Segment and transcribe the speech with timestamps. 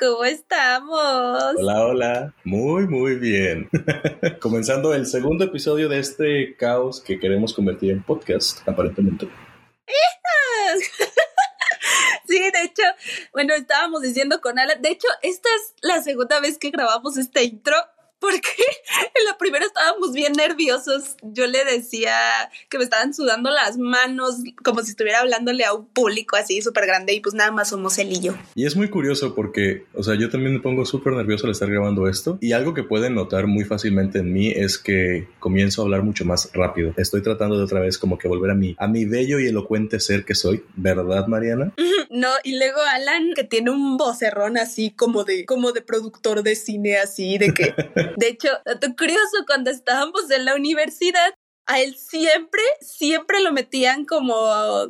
[0.00, 1.54] ¿cómo estamos?
[1.58, 2.34] Hola, hola.
[2.44, 3.68] Muy, muy bien.
[4.40, 9.28] Comenzando el segundo episodio de este caos que queremos convertir en podcast, aparentemente.
[12.26, 12.82] Sí, de hecho,
[13.32, 17.42] bueno, estábamos diciendo con Alan, de hecho, esta es la segunda vez que grabamos este
[17.42, 17.74] intro
[18.20, 18.48] porque
[19.18, 21.16] en la primera estábamos bien nerviosos.
[21.22, 22.12] Yo le decía
[22.68, 26.86] que me estaban sudando las manos, como si estuviera hablándole a un público así súper
[26.86, 28.34] grande y pues nada más somos él y yo.
[28.54, 31.70] Y es muy curioso porque, o sea, yo también me pongo súper nervioso al estar
[31.70, 35.84] grabando esto y algo que pueden notar muy fácilmente en mí es que comienzo a
[35.84, 36.92] hablar mucho más rápido.
[36.96, 39.98] Estoy tratando de otra vez como que volver a mi, a mi bello y elocuente
[40.00, 41.72] ser que soy, ¿verdad, Mariana?
[42.10, 46.56] No, y luego Alan que tiene un vocerrón así como de, como de productor de
[46.56, 47.72] cine así, de que
[48.16, 51.34] De hecho, dato curioso, cuando estábamos en la universidad,
[51.66, 54.34] a él siempre, siempre lo metían como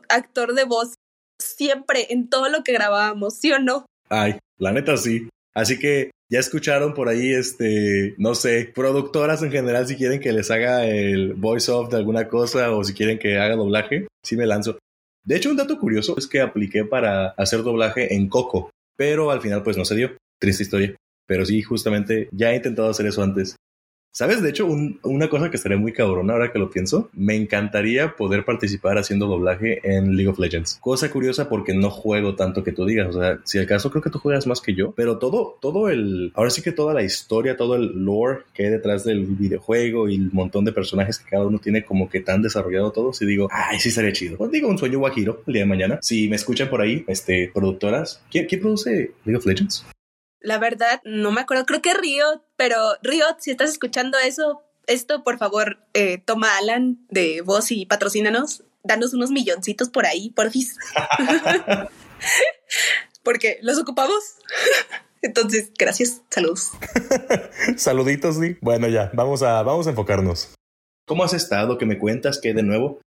[0.08, 0.94] actor de voz.
[1.38, 3.86] Siempre, en todo lo que grabábamos, ¿sí o no?
[4.08, 5.28] Ay, la neta sí.
[5.54, 10.32] Así que ya escucharon por ahí, este, no sé, productoras en general, si quieren que
[10.32, 14.36] les haga el voice off de alguna cosa o si quieren que haga doblaje, sí
[14.36, 14.78] me lanzo.
[15.24, 19.40] De hecho, un dato curioso es que apliqué para hacer doblaje en Coco, pero al
[19.40, 20.16] final pues no se dio.
[20.40, 20.94] Triste historia.
[21.30, 23.54] Pero sí, justamente ya he intentado hacer eso antes.
[24.12, 24.42] ¿Sabes?
[24.42, 28.44] De hecho, una cosa que estaría muy cabrona ahora que lo pienso, me encantaría poder
[28.44, 30.78] participar haciendo doblaje en League of Legends.
[30.80, 33.14] Cosa curiosa porque no juego tanto que tú digas.
[33.14, 36.32] O sea, si acaso creo que tú juegas más que yo, pero todo, todo el,
[36.34, 40.16] ahora sí que toda la historia, todo el lore que hay detrás del videojuego y
[40.16, 43.46] el montón de personajes que cada uno tiene como que tan desarrollado todo, si digo,
[43.52, 44.36] ay, sí estaría chido.
[44.36, 46.00] Pues digo, un sueño guajiro el día de mañana.
[46.02, 49.86] Si me escuchan por ahí, este, productoras, ¿quién, quién produce League of Legends?
[50.40, 55.22] La verdad, no me acuerdo, creo que Riot, pero Riot, si estás escuchando eso, esto,
[55.22, 58.64] por favor, eh, toma Alan de voz y patrocínanos.
[58.82, 60.76] Danos unos milloncitos por ahí, porfis.
[63.22, 64.36] Porque los ocupamos.
[65.22, 66.22] Entonces, gracias.
[66.30, 66.70] Saludos.
[67.76, 68.56] Saluditos, sí.
[68.62, 70.54] Bueno, ya, vamos a, vamos a enfocarnos.
[71.06, 71.76] ¿Cómo has estado?
[71.76, 72.40] ¿Qué me cuentas?
[72.40, 73.00] ¿Qué de nuevo?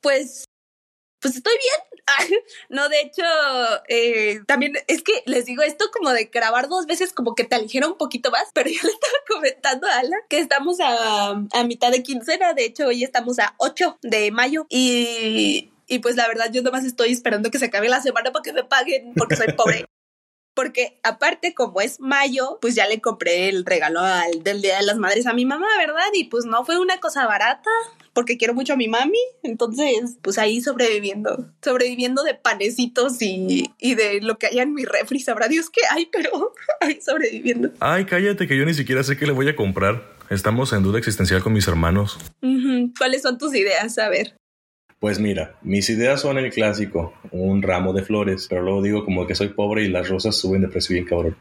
[0.00, 0.44] Pues,
[1.20, 1.85] pues estoy bien.
[2.68, 3.22] no, de hecho,
[3.88, 7.56] eh, también es que les digo esto como de grabar dos veces como que te
[7.56, 11.64] aligera un poquito más, pero yo le estaba comentando a Ala que estamos a, a
[11.64, 16.28] mitad de quincena, de hecho hoy estamos a 8 de mayo y, y pues la
[16.28, 19.36] verdad yo nomás estoy esperando que se acabe la semana para que me paguen porque
[19.36, 19.86] soy pobre.
[20.54, 24.86] porque aparte como es mayo, pues ya le compré el regalo al, del Día de
[24.86, 26.06] las Madres a mi mamá, ¿verdad?
[26.14, 27.70] Y pues no fue una cosa barata,
[28.16, 33.94] porque quiero mucho a mi mami, entonces pues ahí sobreviviendo, sobreviviendo de panecitos y, y
[33.94, 37.72] de lo que haya en mi refri, sabrá Dios qué hay, pero ahí sobreviviendo.
[37.78, 40.02] Ay, cállate que yo ni siquiera sé qué le voy a comprar.
[40.30, 42.18] Estamos en duda existencial con mis hermanos.
[42.96, 43.98] ¿Cuáles son tus ideas?
[43.98, 44.34] A ver.
[44.98, 49.26] Pues mira, mis ideas son el clásico, un ramo de flores, pero luego digo como
[49.26, 51.36] que soy pobre y las rosas suben de precio bien cabrón.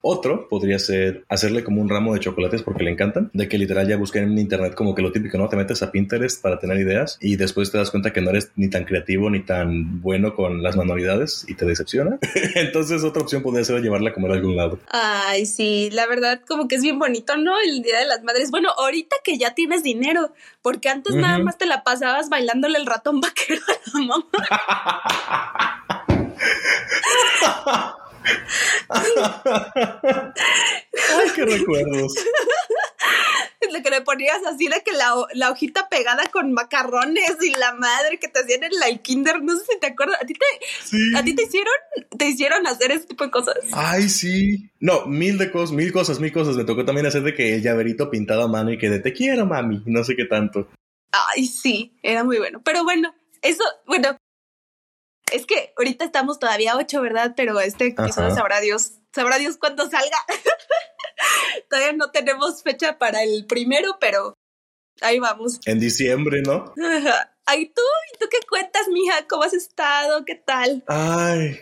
[0.00, 3.88] Otro podría ser hacerle como un ramo de chocolates porque le encantan, de que literal
[3.88, 5.48] ya busquen en internet como que lo típico, ¿no?
[5.48, 8.52] Te metes a Pinterest para tener ideas y después te das cuenta que no eres
[8.56, 12.18] ni tan creativo ni tan bueno con las manualidades y te decepciona.
[12.54, 14.78] Entonces otra opción podría ser llevarla a comer a algún lado.
[14.90, 17.54] Ay, sí, la verdad como que es bien bonito, ¿no?
[17.58, 18.50] El Día de las Madres.
[18.50, 20.32] Bueno, ahorita que ya tienes dinero,
[20.62, 24.26] porque antes nada más te la pasabas bailándole el ratón vaquero a la mamá.
[28.88, 29.04] Ay,
[31.34, 32.14] qué recuerdos.
[33.72, 37.74] Lo que le ponías así de que la, la, hojita pegada con macarrones y la
[37.74, 41.16] madre que te hacían en la kinder, no sé si te acuerdas, ¿a ti te,
[41.16, 41.74] ¿a ti te hicieron,
[42.16, 43.56] te hicieron hacer ese tipo de cosas?
[43.72, 44.70] Ay, sí.
[44.78, 46.56] No, mil de cosas, mil cosas, mil cosas.
[46.56, 49.12] Me tocó también hacer de que el llaverito pintado a mano y que de te
[49.12, 50.68] quiero, mami, no sé qué tanto.
[51.10, 52.60] Ay, sí, era muy bueno.
[52.64, 54.16] Pero bueno, eso, bueno,
[55.32, 57.34] es que ahorita estamos todavía ocho, ¿verdad?
[57.36, 60.16] Pero este episodio sabrá Dios, sabrá Dios cuándo salga.
[61.70, 64.34] todavía no tenemos fecha para el primero, pero
[65.00, 65.60] ahí vamos.
[65.64, 66.72] En diciembre, ¿no?
[67.44, 67.82] Ay, tú,
[68.12, 69.26] ¿y tú qué cuentas, mija?
[69.28, 70.24] ¿Cómo has estado?
[70.24, 70.82] ¿Qué tal?
[70.88, 71.60] Ay,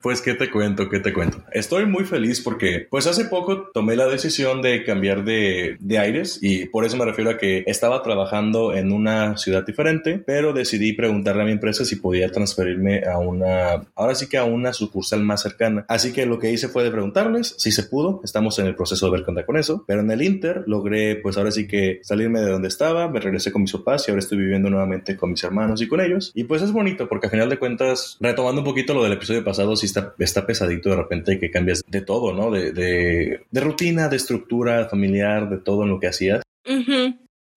[0.00, 0.88] pues, ¿qué te cuento?
[0.88, 1.42] ¿Qué te cuento?
[1.52, 6.38] Estoy muy feliz porque, pues, hace poco tomé la decisión de cambiar de, de, aires
[6.40, 10.92] y por eso me refiero a que estaba trabajando en una ciudad diferente, pero decidí
[10.92, 15.22] preguntarle a mi empresa si podía transferirme a una, ahora sí que a una sucursal
[15.24, 15.84] más cercana.
[15.88, 18.20] Así que lo que hice fue de preguntarles si se pudo.
[18.22, 21.36] Estamos en el proceso de ver cuenta con eso, pero en el Inter logré, pues,
[21.36, 24.38] ahora sí que salirme de donde estaba, me regresé con mis papás y ahora estoy
[24.38, 26.30] viviendo nuevamente con mis hermanos y con ellos.
[26.34, 29.42] Y pues es bonito porque a final de cuentas, retomando un poquito lo del episodio
[29.42, 32.50] pasado, si está, está pesadito de repente que cambias de todo, ¿no?
[32.50, 36.42] De, de, de, rutina, de estructura familiar, de todo en lo que hacías.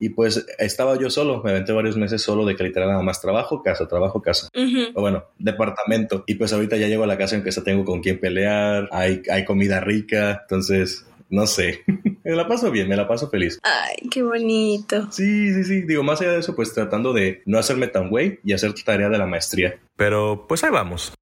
[0.01, 3.21] Y pues estaba yo solo, me aventé varios meses solo de que literal nada más
[3.21, 4.49] trabajo, casa, trabajo, casa.
[4.95, 6.23] O bueno, departamento.
[6.25, 8.89] Y pues ahorita ya llego a la casa en que ya tengo con quién pelear,
[8.91, 11.81] hay, hay comida rica, entonces, no sé.
[12.23, 13.59] me la paso bien, me la paso feliz.
[13.61, 15.11] Ay, qué bonito.
[15.11, 15.81] Sí, sí, sí.
[15.81, 19.09] Digo, más allá de eso, pues tratando de no hacerme tan güey y hacer tarea
[19.09, 19.79] de la maestría.
[19.95, 21.13] Pero pues ahí vamos.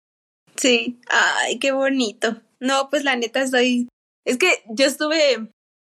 [0.60, 2.42] Sí, ay, qué bonito.
[2.60, 3.88] No, pues la neta estoy.
[4.26, 5.52] Es que yo estuve.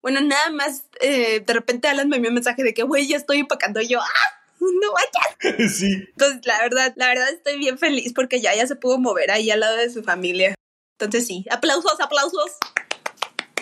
[0.03, 3.17] Bueno, nada más eh, de repente Alan me envió un mensaje de que, güey, ya
[3.17, 3.81] estoy empacando.
[3.81, 4.41] Y yo, ¡ah!
[4.61, 5.73] No vayas.
[5.79, 5.91] sí.
[6.11, 9.51] Entonces, la verdad, la verdad estoy bien feliz porque ya, ya se pudo mover ahí
[9.51, 10.55] al lado de su familia.
[10.99, 12.57] Entonces, sí, aplausos, aplausos.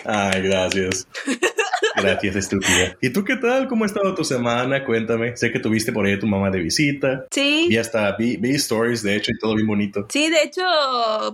[0.03, 1.07] Ay, gracias.
[2.01, 2.97] Gracias, estúpida.
[3.01, 3.67] ¿Y tú qué tal?
[3.67, 4.85] ¿Cómo ha estado tu semana?
[4.85, 5.35] Cuéntame.
[5.37, 7.25] Sé que tuviste por ahí a tu mamá de visita.
[7.31, 7.67] Sí.
[7.69, 10.07] Y hasta vi, vi stories, de hecho, y todo bien bonito.
[10.09, 10.63] Sí, de hecho,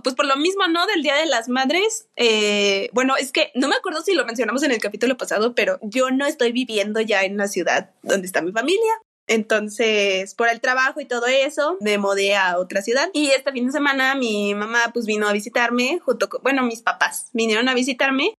[0.02, 0.86] pues por lo mismo, ¿no?
[0.86, 2.08] Del Día de las Madres.
[2.16, 5.78] eh, bueno, es que no me acuerdo si lo mencionamos en el capítulo pasado, pero
[5.82, 8.92] yo no estoy viviendo ya en la ciudad donde está mi familia.
[9.28, 13.10] Entonces, por el trabajo y todo eso, me mudé a otra ciudad.
[13.12, 16.82] Y este fin de semana mi mamá pues vino a visitarme junto con, bueno, mis
[16.82, 18.34] papás vinieron a visitarme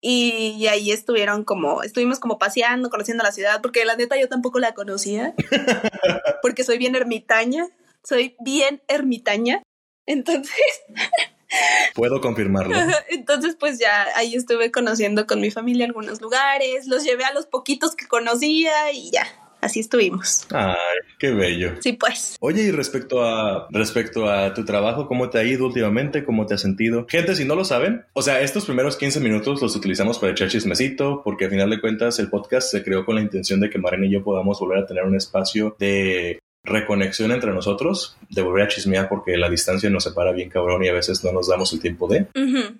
[0.00, 4.28] y, y ahí estuvieron como, estuvimos como paseando, conociendo la ciudad, porque la neta yo
[4.28, 5.34] tampoco la conocía,
[6.42, 7.66] porque soy bien ermitaña,
[8.04, 9.62] soy bien ermitaña.
[10.06, 10.54] Entonces,
[11.94, 12.76] Puedo confirmarlo.
[13.08, 17.46] entonces pues ya ahí estuve conociendo con mi familia algunos lugares, los llevé a los
[17.46, 19.26] poquitos que conocía y ya,
[19.60, 20.46] así estuvimos.
[20.50, 20.76] Ay,
[21.18, 21.72] qué bello.
[21.80, 22.36] Sí, pues.
[22.40, 26.24] Oye, y respecto a respecto a tu trabajo, ¿cómo te ha ido últimamente?
[26.24, 27.06] ¿Cómo te has sentido?
[27.08, 30.48] Gente, si no lo saben, o sea, estos primeros 15 minutos los utilizamos para echar
[30.48, 33.78] chismecito, porque al final de cuentas el podcast se creó con la intención de que
[33.78, 38.64] Marina y yo podamos volver a tener un espacio de reconexión entre nosotros, de volver
[38.64, 41.72] a chismear porque la distancia nos separa bien cabrón y a veces no nos damos
[41.72, 42.26] el tiempo de.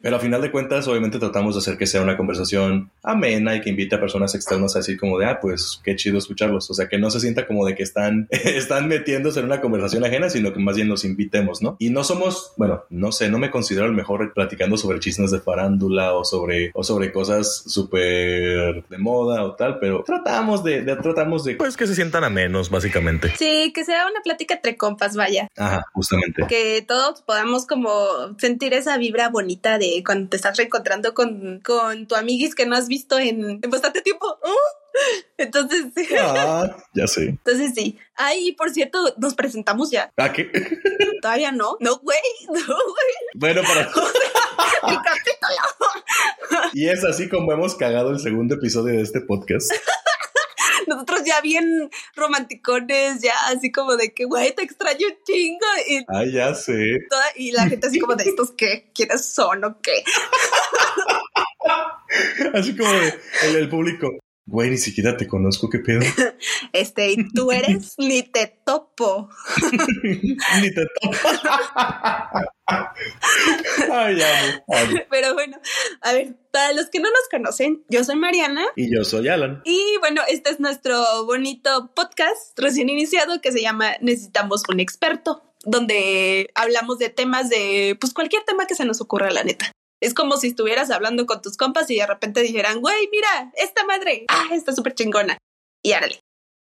[0.03, 3.61] Pero al final de cuentas, obviamente tratamos de hacer que sea una conversación amena y
[3.63, 6.71] que invite a personas externas a decir como de, ah, pues qué chido escucharlos.
[6.71, 10.05] O sea, que no se sienta como de que están, están metiéndose en una conversación
[10.05, 11.77] ajena, sino que más bien los invitemos, ¿no?
[11.79, 15.41] Y no somos, bueno, no sé, no me considero el mejor platicando sobre chismes de
[15.41, 20.97] farándula o sobre, o sobre cosas súper de moda o tal, pero tratamos de, de-
[20.97, 23.33] tratamos de, pues que se sientan a menos, básicamente.
[23.37, 25.47] Sí, que sea una plática entre compas, vaya.
[25.57, 26.45] Ajá, justamente.
[26.49, 32.09] Que todos podamos como sentir esa vibra bonita de cuando te estás reencontrando con, con
[32.09, 34.27] tu amiguis que no has visto en, en bastante tiempo.
[34.43, 34.79] ¡Uh!
[35.37, 36.09] Entonces, sí.
[36.19, 37.27] Ah, ya sé.
[37.29, 37.97] Entonces sí.
[38.17, 40.11] Ay, por cierto, nos presentamos ya.
[40.17, 40.51] ¿Ah, qué?
[41.23, 41.77] Todavía no.
[41.79, 42.19] No, güey.
[42.49, 43.15] No, güey.
[43.35, 43.87] Bueno, para...
[44.89, 46.73] Mi capítulo.
[46.73, 49.71] Y es así como hemos cagado el segundo episodio de este podcast.
[50.89, 55.67] Nosotros ya bien romanticones, ya así como de que, güey, te extraño un chingo.
[55.89, 56.75] Y, Ay, ya sé.
[57.09, 58.91] toda, y la gente así como de estos, ¿qué?
[58.95, 60.05] ¿Quiénes son o qué?
[62.55, 64.09] Así como de, el, el público.
[64.51, 66.01] Güey, ni siquiera te conozco, qué pedo.
[66.73, 69.29] Este, y tú eres ni te topo.
[70.03, 71.17] ni te toco.
[73.93, 74.99] Ay, amo, amo.
[75.11, 75.59] Pero bueno,
[76.01, 78.65] a ver, para los que no nos conocen, yo soy Mariana.
[78.77, 79.61] Y yo soy Alan.
[79.65, 85.43] Y bueno, este es nuestro bonito podcast recién iniciado que se llama Necesitamos un experto,
[85.65, 89.73] donde hablamos de temas de, pues cualquier tema que se nos ocurra, la neta.
[90.01, 93.85] Es como si estuvieras hablando con tus compas y de repente dijeran, güey, mira, esta
[93.85, 95.39] madre, ah, está súper chingona.
[95.83, 96.21] Y árale.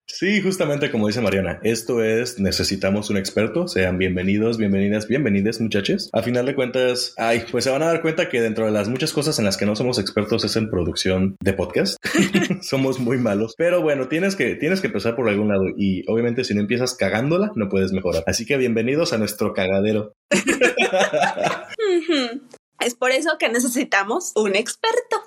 [0.05, 3.69] Sí, justamente como dice Mariana, esto es Necesitamos un experto.
[3.69, 6.09] Sean bienvenidos, bienvenidas, bienvenidas, muchachos.
[6.11, 8.89] A final de cuentas, ay, pues se van a dar cuenta que dentro de las
[8.89, 11.95] muchas cosas en las que no somos expertos es en producción de podcast.
[12.61, 13.53] somos muy malos.
[13.57, 15.63] Pero bueno, tienes que, tienes que empezar por algún lado.
[15.77, 18.25] Y obviamente, si no empiezas cagándola, no puedes mejorar.
[18.27, 20.11] Así que bienvenidos a nuestro cagadero.
[22.81, 25.23] Es por eso que necesitamos un experto.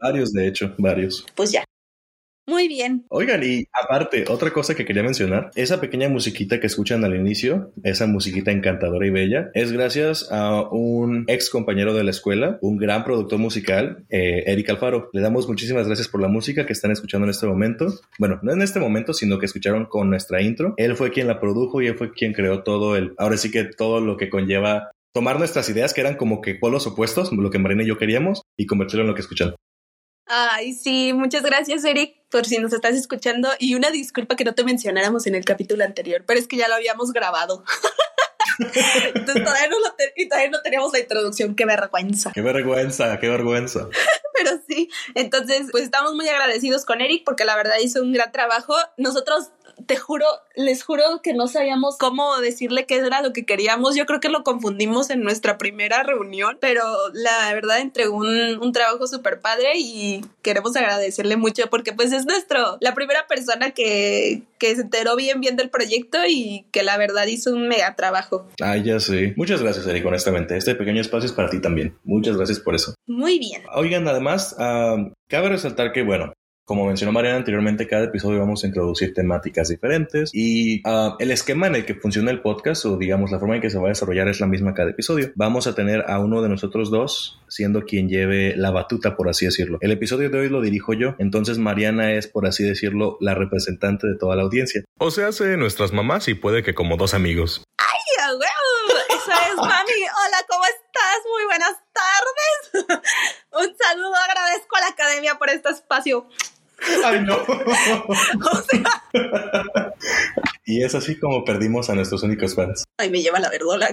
[0.00, 1.24] varios, de hecho, varios.
[1.34, 1.64] Pues ya.
[2.46, 3.06] Muy bien.
[3.08, 7.72] Oigan, y aparte, otra cosa que quería mencionar, esa pequeña musiquita que escuchan al inicio,
[7.84, 12.78] esa musiquita encantadora y bella, es gracias a un ex compañero de la escuela, un
[12.78, 15.08] gran productor musical, eh, Eric Alfaro.
[15.12, 17.86] Le damos muchísimas gracias por la música que están escuchando en este momento.
[18.18, 20.74] Bueno, no en este momento, sino que escucharon con nuestra intro.
[20.78, 23.64] Él fue quien la produjo y él fue quien creó todo el, ahora sí que
[23.64, 27.58] todo lo que conlleva tomar nuestras ideas que eran como que polos opuestos, lo que
[27.58, 29.54] Marina y yo queríamos, y convertirlo en lo que escuchan.
[30.26, 33.50] Ay, sí, muchas gracias, Eric, por si nos estás escuchando.
[33.58, 36.68] Y una disculpa que no te mencionáramos en el capítulo anterior, pero es que ya
[36.68, 37.64] lo habíamos grabado.
[38.58, 42.32] Entonces todavía no, lo y todavía no teníamos la introducción, qué vergüenza.
[42.32, 43.88] Qué vergüenza, qué vergüenza.
[44.42, 48.32] Pero sí, entonces pues estamos muy agradecidos con Eric porque la verdad hizo un gran
[48.32, 48.74] trabajo.
[48.96, 49.50] Nosotros
[49.86, 53.96] te juro, les juro que no sabíamos cómo decirle qué era lo que queríamos.
[53.96, 58.72] Yo creo que lo confundimos en nuestra primera reunión, pero la verdad entregó un, un
[58.72, 64.42] trabajo súper padre y queremos agradecerle mucho porque pues es nuestro, la primera persona que,
[64.58, 68.48] que se enteró bien bien del proyecto y que la verdad hizo un mega trabajo.
[68.60, 69.34] Ah, ya sé.
[69.36, 70.56] Muchas gracias, Eric, honestamente.
[70.56, 71.96] Este pequeño espacio es para ti también.
[72.04, 72.94] Muchas gracias por eso.
[73.06, 73.62] Muy bien.
[73.74, 76.32] Oigan, además, uh, cabe resaltar que, bueno,
[76.64, 81.66] como mencionó Mariana anteriormente, cada episodio vamos a introducir temáticas diferentes y uh, el esquema
[81.66, 83.88] en el que funciona el podcast o digamos la forma en que se va a
[83.88, 85.32] desarrollar es la misma cada episodio.
[85.34, 89.44] Vamos a tener a uno de nosotros dos siendo quien lleve la batuta, por así
[89.44, 89.78] decirlo.
[89.80, 94.06] El episodio de hoy lo dirijo yo, entonces Mariana es, por así decirlo, la representante
[94.06, 94.84] de toda la audiencia.
[94.98, 97.64] O sea, hace nuestras mamás y puede que como dos amigos.
[97.78, 98.40] ¡Ay, wow!
[99.08, 99.68] Eso es, mami.
[99.68, 101.18] Hola, ¿cómo estás?
[101.28, 102.86] Muy buenas tardes.
[103.52, 106.28] Un saludo, agradezco a la academia por este espacio.
[107.04, 107.36] Ay, no.
[107.36, 109.02] o sea.
[110.64, 112.84] Y es así como perdimos a nuestros únicos fans.
[112.98, 113.90] Ay, me lleva la verdola.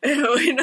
[0.00, 0.62] Pero bueno.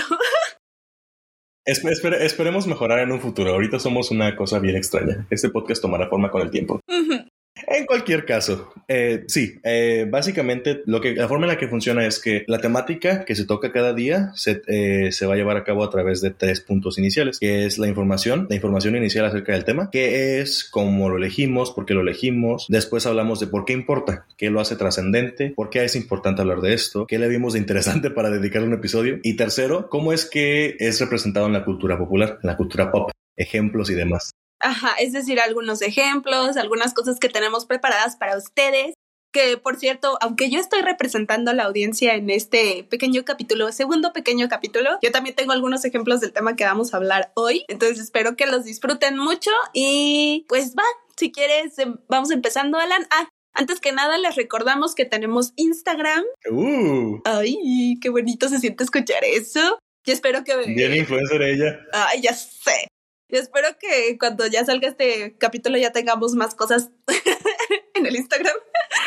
[1.66, 3.52] Esper esper esperemos mejorar en un futuro.
[3.52, 5.28] Ahorita somos una cosa bien extraña.
[5.30, 6.80] Este podcast tomará forma con el tiempo.
[6.88, 7.27] Uh -huh.
[7.66, 12.06] En cualquier caso, eh, sí, eh, básicamente lo que, la forma en la que funciona
[12.06, 15.58] es que la temática que se toca cada día se, eh, se va a llevar
[15.58, 19.26] a cabo a través de tres puntos iniciales, que es la información, la información inicial
[19.26, 23.48] acerca del tema, que es cómo lo elegimos, por qué lo elegimos, después hablamos de
[23.48, 27.20] por qué importa, qué lo hace trascendente, por qué es importante hablar de esto, qué
[27.20, 31.48] le vimos de interesante para dedicarle un episodio, y tercero, cómo es que es representado
[31.48, 34.32] en la cultura popular, en la cultura pop, ejemplos y demás.
[34.60, 38.94] Ajá, es decir, algunos ejemplos, algunas cosas que tenemos preparadas para ustedes.
[39.34, 44.14] Que por cierto, aunque yo estoy representando a la audiencia en este pequeño capítulo, segundo
[44.14, 47.66] pequeño capítulo, yo también tengo algunos ejemplos del tema que vamos a hablar hoy.
[47.68, 50.84] Entonces espero que los disfruten mucho y pues va,
[51.18, 51.76] si quieres,
[52.08, 53.06] vamos empezando, Alan.
[53.12, 56.24] Ah, antes que nada, les recordamos que tenemos Instagram.
[56.50, 57.20] Uh.
[57.26, 59.80] Ay, qué bonito se siente escuchar eso.
[60.06, 60.56] Yo espero que.
[60.68, 61.80] Bien influencer ella.
[61.92, 62.88] Ay, ya sé.
[63.30, 66.90] Espero que cuando ya salga este capítulo ya tengamos más cosas
[67.94, 68.56] en el Instagram.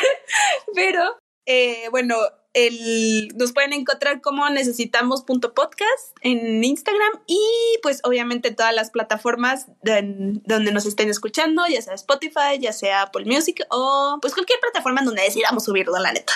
[0.75, 2.15] Pero eh, bueno,
[2.53, 7.39] el, nos pueden encontrar como necesitamos.podcast en Instagram y
[7.81, 13.03] pues obviamente todas las plataformas de, donde nos estén escuchando, ya sea Spotify, ya sea
[13.03, 16.33] Apple Music o pues cualquier plataforma donde decidamos subirlo, la neta.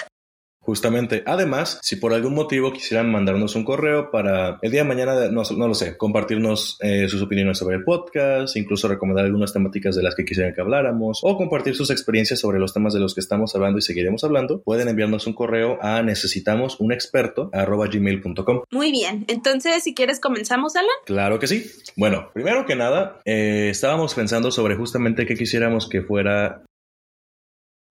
[0.65, 1.21] Justamente.
[1.27, 5.43] Además, si por algún motivo quisieran mandarnos un correo para el día de mañana, no,
[5.55, 10.01] no lo sé, compartirnos eh, sus opiniones sobre el podcast, incluso recomendar algunas temáticas de
[10.01, 13.21] las que quisieran que habláramos, o compartir sus experiencias sobre los temas de los que
[13.21, 18.63] estamos hablando y seguiremos hablando, pueden enviarnos un correo a necesitamos un experto gmail.com.
[18.71, 19.25] Muy bien.
[19.27, 20.89] Entonces, si quieres, comenzamos, Alan.
[21.05, 21.69] Claro que sí.
[21.95, 26.63] Bueno, primero que nada, eh, estábamos pensando sobre justamente qué quisiéramos que fuera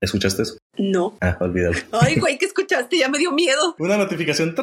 [0.04, 0.58] ¿Escuchaste eso?
[0.76, 1.16] No.
[1.22, 1.78] Ah, olvídalo.
[1.92, 2.98] Ay, güey, ¿qué escuchaste?
[2.98, 3.74] Ya me dio miedo.
[3.78, 4.54] Una notificación.
[4.58, 4.62] Y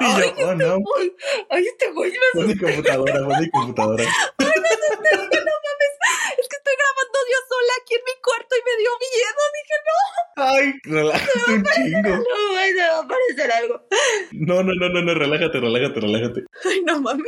[0.00, 0.78] Ay, yo, este oh no.
[0.80, 1.12] güey.
[1.50, 4.04] Ay, este güey me Fue mi computadora, mi computadora.
[4.04, 5.94] Ay, me asusté, dije, no mames.
[6.38, 9.40] Es que estoy grabando yo sola aquí en mi cuarto y me dio miedo.
[9.54, 9.96] Dije, no,
[10.36, 12.16] Ay, relájate un chingo.
[12.16, 13.86] no, güey, va a aparecer algo.
[14.32, 16.44] No, no, no, no, no, relájate, relájate, relájate.
[16.64, 17.24] Ay, no mames.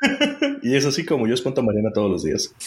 [0.62, 2.52] Y es así como yo espanto a Mariana todos los días.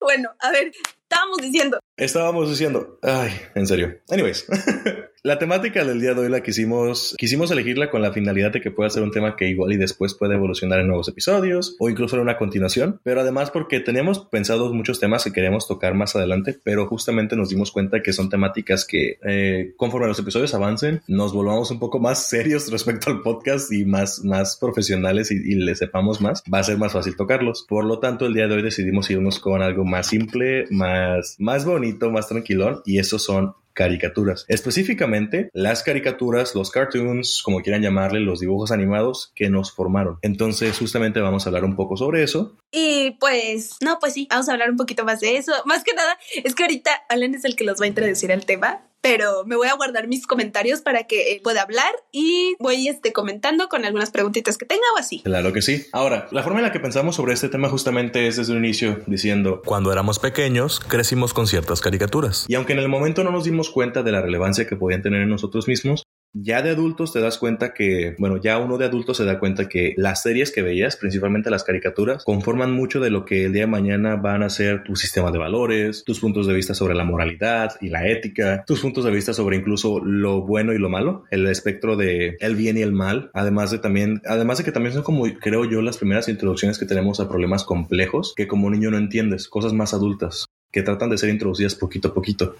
[0.00, 0.72] Bueno, a ver,
[1.08, 1.78] estábamos diciendo.
[1.96, 3.96] Estábamos diciendo, ay, en serio.
[4.08, 4.46] Anyways,
[5.24, 8.70] la temática del día de hoy la quisimos, quisimos elegirla con la finalidad de que
[8.70, 12.16] pueda ser un tema que igual y después puede evolucionar en nuevos episodios o incluso
[12.16, 16.56] en una continuación, pero además porque teníamos pensados muchos temas que queríamos tocar más adelante,
[16.62, 21.32] pero justamente nos dimos cuenta que son temáticas que eh, conforme los episodios avancen, nos
[21.32, 25.74] volvamos un poco más serios respecto al podcast y más, más profesionales y, y le
[25.74, 27.66] sepamos más, va a ser más fácil tocarlos.
[27.68, 30.97] Por lo tanto, el día de hoy decidimos irnos con algo más simple, más,
[31.38, 34.44] más bonito, más tranquilón, y esos son caricaturas.
[34.48, 40.18] Específicamente, las caricaturas, los cartoons, como quieran llamarle, los dibujos animados que nos formaron.
[40.22, 42.56] Entonces, justamente vamos a hablar un poco sobre eso.
[42.72, 45.52] Y pues, no, pues sí, vamos a hablar un poquito más de eso.
[45.64, 48.46] Más que nada, es que ahorita Alan es el que los va a introducir al
[48.46, 53.12] tema, pero me voy a guardar mis comentarios para que pueda hablar y voy este,
[53.12, 55.20] comentando con algunas preguntitas que tenga o así.
[55.22, 55.86] Claro que sí.
[55.92, 59.00] Ahora, la forma en la que pensamos sobre este tema justamente es desde un inicio
[59.06, 62.44] diciendo, cuando éramos pequeños, crecimos con ciertas caricaturas.
[62.48, 65.22] Y aunque en el momento no nos dimos cuenta de la relevancia que podían tener
[65.22, 69.16] en nosotros mismos, Ya de adultos te das cuenta que, bueno, ya uno de adultos
[69.16, 73.24] se da cuenta que las series que veías, principalmente las caricaturas, conforman mucho de lo
[73.24, 76.52] que el día de mañana van a ser tu sistema de valores, tus puntos de
[76.52, 80.74] vista sobre la moralidad y la ética, tus puntos de vista sobre incluso lo bueno
[80.74, 84.58] y lo malo, el espectro de el bien y el mal, además de también, además
[84.58, 88.34] de que también son como creo yo las primeras introducciones que tenemos a problemas complejos
[88.36, 92.14] que como niño no entiendes, cosas más adultas que tratan de ser introducidas poquito a
[92.14, 92.54] poquito.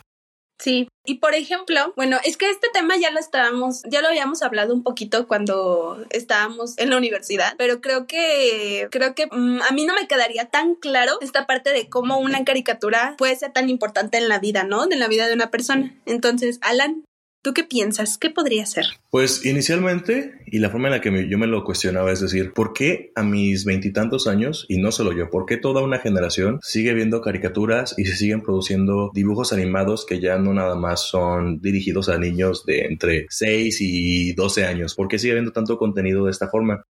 [0.60, 4.42] Sí, y por ejemplo, bueno, es que este tema ya lo estábamos, ya lo habíamos
[4.42, 9.72] hablado un poquito cuando estábamos en la universidad, pero creo que, creo que mm, a
[9.72, 13.70] mí no me quedaría tan claro esta parte de cómo una caricatura puede ser tan
[13.70, 14.86] importante en la vida, ¿no?
[14.86, 15.94] De la vida de una persona.
[16.06, 17.04] Entonces, Alan,
[17.40, 18.18] ¿Tú qué piensas?
[18.18, 18.86] ¿Qué podría ser?
[19.10, 22.72] Pues inicialmente, y la forma en la que yo me lo cuestionaba es decir, ¿por
[22.72, 26.94] qué a mis veintitantos años, y no solo yo, por qué toda una generación sigue
[26.94, 32.08] viendo caricaturas y se siguen produciendo dibujos animados que ya no nada más son dirigidos
[32.08, 34.96] a niños de entre 6 y 12 años?
[34.96, 36.82] ¿Por qué sigue habiendo tanto contenido de esta forma?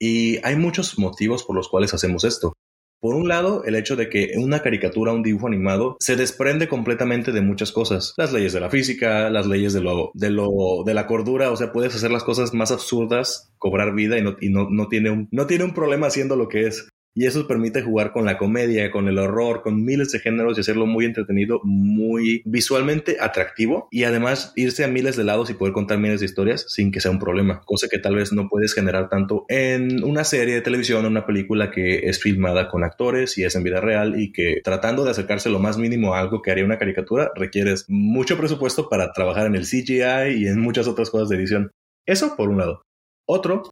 [0.00, 2.52] Y hay muchos motivos por los cuales hacemos esto.
[3.00, 7.32] Por un lado, el hecho de que una caricatura, un dibujo animado, se desprende completamente
[7.32, 8.14] de muchas cosas.
[8.16, 10.48] Las leyes de la física, las leyes de lo, de lo,
[10.86, 14.36] de la cordura, o sea, puedes hacer las cosas más absurdas, cobrar vida y no,
[14.40, 16.88] y no, tiene un, no tiene un problema haciendo lo que es.
[17.14, 20.60] Y eso permite jugar con la comedia, con el horror, con miles de géneros y
[20.60, 25.72] hacerlo muy entretenido, muy visualmente atractivo y además irse a miles de lados y poder
[25.72, 28.74] contar miles de historias sin que sea un problema, cosa que tal vez no puedes
[28.74, 33.38] generar tanto en una serie de televisión o una película que es filmada con actores
[33.38, 36.42] y es en vida real y que tratando de acercarse lo más mínimo a algo
[36.42, 40.88] que haría una caricatura requieres mucho presupuesto para trabajar en el CGI y en muchas
[40.88, 41.70] otras cosas de edición.
[42.06, 42.82] Eso por un lado.
[43.26, 43.62] Otro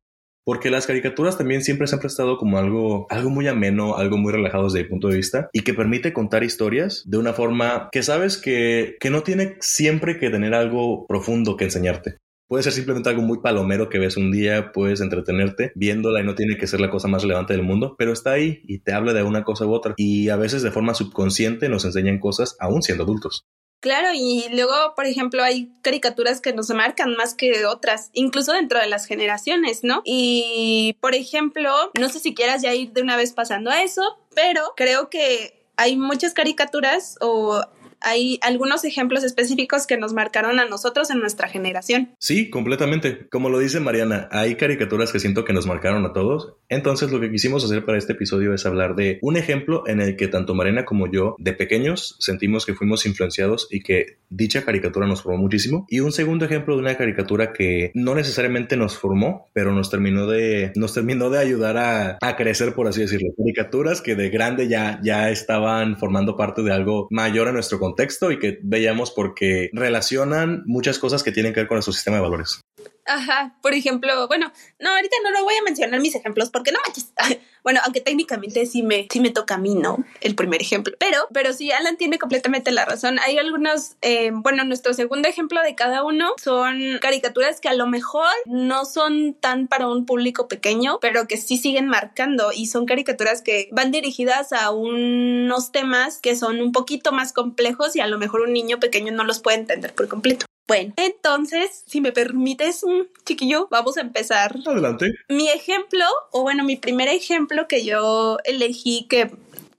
[0.44, 4.32] porque las caricaturas también siempre se han prestado como algo, algo muy ameno, algo muy
[4.32, 8.02] relajado desde mi punto de vista y que permite contar historias de una forma que
[8.02, 12.16] sabes que, que no tiene siempre que tener algo profundo que enseñarte.
[12.48, 16.34] Puede ser simplemente algo muy palomero que ves un día, puedes entretenerte viéndola y no
[16.34, 19.14] tiene que ser la cosa más relevante del mundo, pero está ahí y te habla
[19.14, 19.94] de una cosa u otra.
[19.96, 23.46] Y a veces de forma subconsciente nos enseñan cosas aún siendo adultos.
[23.82, 28.78] Claro, y luego, por ejemplo, hay caricaturas que nos marcan más que otras, incluso dentro
[28.78, 30.02] de las generaciones, ¿no?
[30.04, 34.20] Y, por ejemplo, no sé si quieras ya ir de una vez pasando a eso,
[34.36, 37.60] pero creo que hay muchas caricaturas o
[38.04, 42.14] hay algunos ejemplos específicos que nos marcaron a nosotros en nuestra generación.
[42.18, 43.28] Sí, completamente.
[43.30, 46.54] Como lo dice Mariana, hay caricaturas que siento que nos marcaron a todos.
[46.68, 50.16] Entonces lo que quisimos hacer para este episodio es hablar de un ejemplo en el
[50.16, 55.06] que tanto Mariana como yo de pequeños sentimos que fuimos influenciados y que dicha caricatura
[55.06, 55.86] nos formó muchísimo.
[55.88, 60.26] Y un segundo ejemplo de una caricatura que no necesariamente nos formó, pero nos terminó
[60.26, 63.28] de, nos terminó de ayudar a, crecer, por así decirlo.
[63.36, 67.91] Caricaturas que de grande ya, ya estaban formando parte de algo mayor a nuestro contexto
[67.92, 72.16] contexto y que veíamos porque relacionan muchas cosas que tienen que ver con nuestro sistema
[72.16, 72.60] de valores.
[73.04, 76.78] Ajá, por ejemplo, bueno, no, ahorita no lo voy a mencionar mis ejemplos porque no
[76.84, 77.12] manches.
[77.64, 80.04] Bueno, aunque técnicamente sí me, sí me toca a mí, ¿no?
[80.20, 80.96] El primer ejemplo.
[80.98, 83.20] Pero, pero sí, Alan tiene completamente la razón.
[83.20, 87.86] Hay algunos, eh, bueno, nuestro segundo ejemplo de cada uno son caricaturas que a lo
[87.86, 92.84] mejor no son tan para un público pequeño, pero que sí siguen marcando y son
[92.84, 98.08] caricaturas que van dirigidas a unos temas que son un poquito más complejos y a
[98.08, 100.46] lo mejor un niño pequeño no los puede entender por completo.
[100.72, 102.82] Bueno, entonces, si me permites,
[103.26, 104.56] chiquillo, vamos a empezar.
[104.64, 105.12] Adelante.
[105.28, 109.30] Mi ejemplo, o bueno, mi primer ejemplo que yo elegí que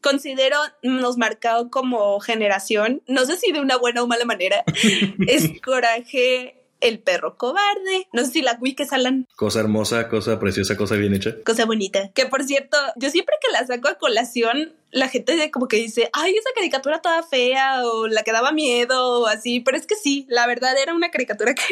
[0.01, 4.63] considero nos marcado como generación, no sé si de una buena o mala manera,
[5.27, 8.07] es Coraje el perro cobarde.
[8.13, 9.27] No sé si la que Alan.
[9.35, 11.33] Cosa hermosa, cosa preciosa, cosa bien hecha.
[11.43, 12.11] Cosa bonita.
[12.13, 16.09] Que por cierto, yo siempre que la saco a colación, la gente como que dice,
[16.13, 19.95] ay, esa caricatura toda fea o la que daba miedo o así, pero es que
[19.95, 21.63] sí, la verdad era una caricatura que,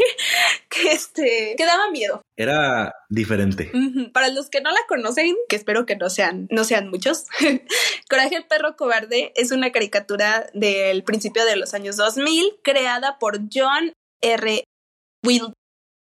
[0.69, 2.21] que, este, que daba miedo.
[2.35, 3.71] Era diferente.
[4.13, 7.25] Para los que no la conocen, que espero que no sean, no sean muchos,
[8.09, 13.39] Coraje el perro cobarde es una caricatura del principio de los años 2000 creada por
[13.53, 14.63] John R.
[15.23, 15.53] Will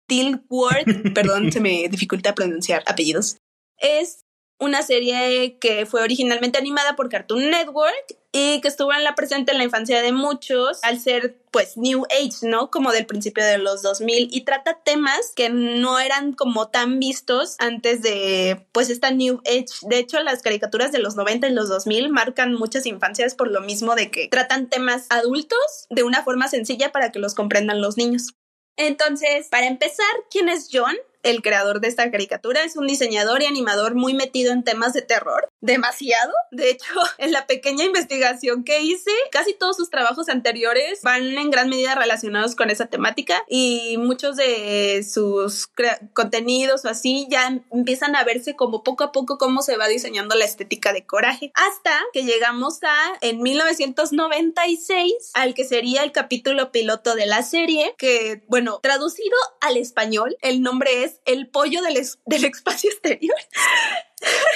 [0.08, 0.86] Dilworth,
[1.16, 3.38] perdón, se me dificulta pronunciar apellidos,
[3.78, 4.22] es
[4.62, 9.52] una serie que fue originalmente animada por Cartoon Network y que estuvo en la presente
[9.52, 12.70] en la infancia de muchos al ser pues New Age, ¿no?
[12.70, 17.56] Como del principio de los 2000 y trata temas que no eran como tan vistos
[17.58, 19.88] antes de pues esta New Age.
[19.90, 23.62] De hecho, las caricaturas de los 90 y los 2000 marcan muchas infancias por lo
[23.62, 27.98] mismo de que tratan temas adultos de una forma sencilla para que los comprendan los
[27.98, 28.36] niños.
[28.78, 30.96] Entonces, para empezar, ¿quién es John?
[31.24, 35.02] El creador de esta caricatura, es un diseñador y animador muy metido en temas de
[35.02, 36.32] terror, demasiado.
[36.52, 41.50] De hecho, en la pequeña investigación que hice, casi todos sus trabajos anteriores van en
[41.50, 45.70] gran medida relacionados con esa temática y muchos de sus
[46.14, 50.36] contenidos o así ya empiezan a verse como poco a poco cómo se va diseñando
[50.36, 51.52] la estética de coraje.
[51.56, 57.96] Hasta que llegamos a, en 1996, al que sería el capítulo piloto de la serie,
[57.98, 63.36] que, bueno, traducido al español, el nombre es El pollo del, del espacio exterior.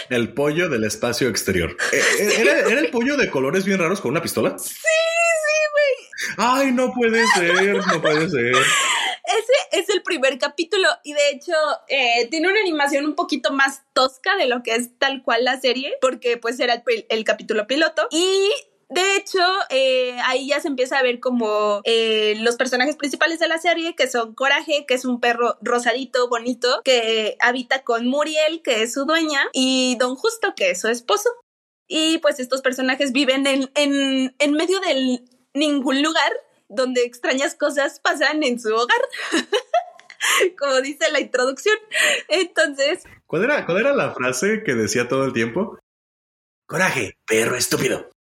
[0.10, 1.76] El pollo del espacio exterior.
[1.92, 4.58] Eh, eh, ¿Era, ¿Era, el pollo de colores bien raros con una pistola?
[4.60, 4.78] Sí, sí,
[5.72, 6.48] güey.
[6.50, 8.56] Ay, no puede ser, no puede ser.
[8.56, 11.54] Ese es el primer capítulo y de hecho
[11.88, 15.60] eh, tiene una animación un poquito más tosca de lo que es tal cual la
[15.60, 18.52] serie, porque pues era el, el capítulo piloto y
[18.96, 23.50] de hecho, eh, ahí ya se empieza a ver como eh, los personajes principales de
[23.50, 28.62] la serie, que son Coraje, que es un perro rosadito, bonito, que habita con Muriel,
[28.64, 31.30] que es su dueña, y Don Justo, que es su esposo.
[31.90, 35.20] Y pues estos personajes viven en, en, en medio de
[35.54, 36.32] ningún lugar
[36.70, 39.02] donde extrañas cosas pasan en su hogar.
[40.58, 41.78] como dice la introducción.
[42.30, 43.04] Entonces.
[43.28, 45.78] ¿Cuál era, ¿Cuál era la frase que decía todo el tiempo?
[46.66, 48.15] Coraje, perro estúpido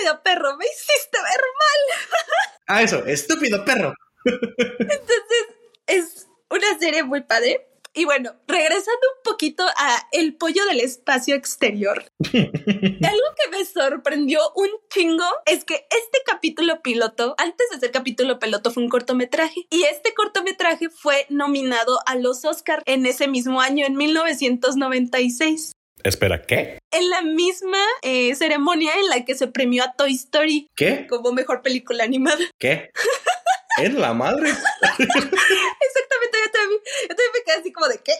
[0.00, 2.08] estúpido perro, me hiciste ver mal.
[2.66, 3.94] Ah, eso, estúpido perro.
[4.24, 5.46] Entonces,
[5.86, 7.66] es una serie muy padre.
[7.92, 12.04] Y bueno, regresando un poquito a El pollo del espacio exterior.
[12.32, 18.38] algo que me sorprendió un chingo es que este capítulo piloto, antes de ser capítulo
[18.38, 19.66] piloto, fue un cortometraje.
[19.70, 25.72] Y este cortometraje fue nominado a los Oscar en ese mismo año, en 1996.
[26.04, 26.78] Espera, ¿qué?
[26.90, 30.70] En la misma eh, ceremonia en la que se premió a Toy Story.
[30.74, 31.06] ¿Qué?
[31.08, 32.44] Como mejor película animada.
[32.58, 32.90] ¿Qué?
[33.78, 34.50] ¿En la madre?
[34.98, 38.12] Exactamente, yo también, yo también me quedé así como de ¿qué?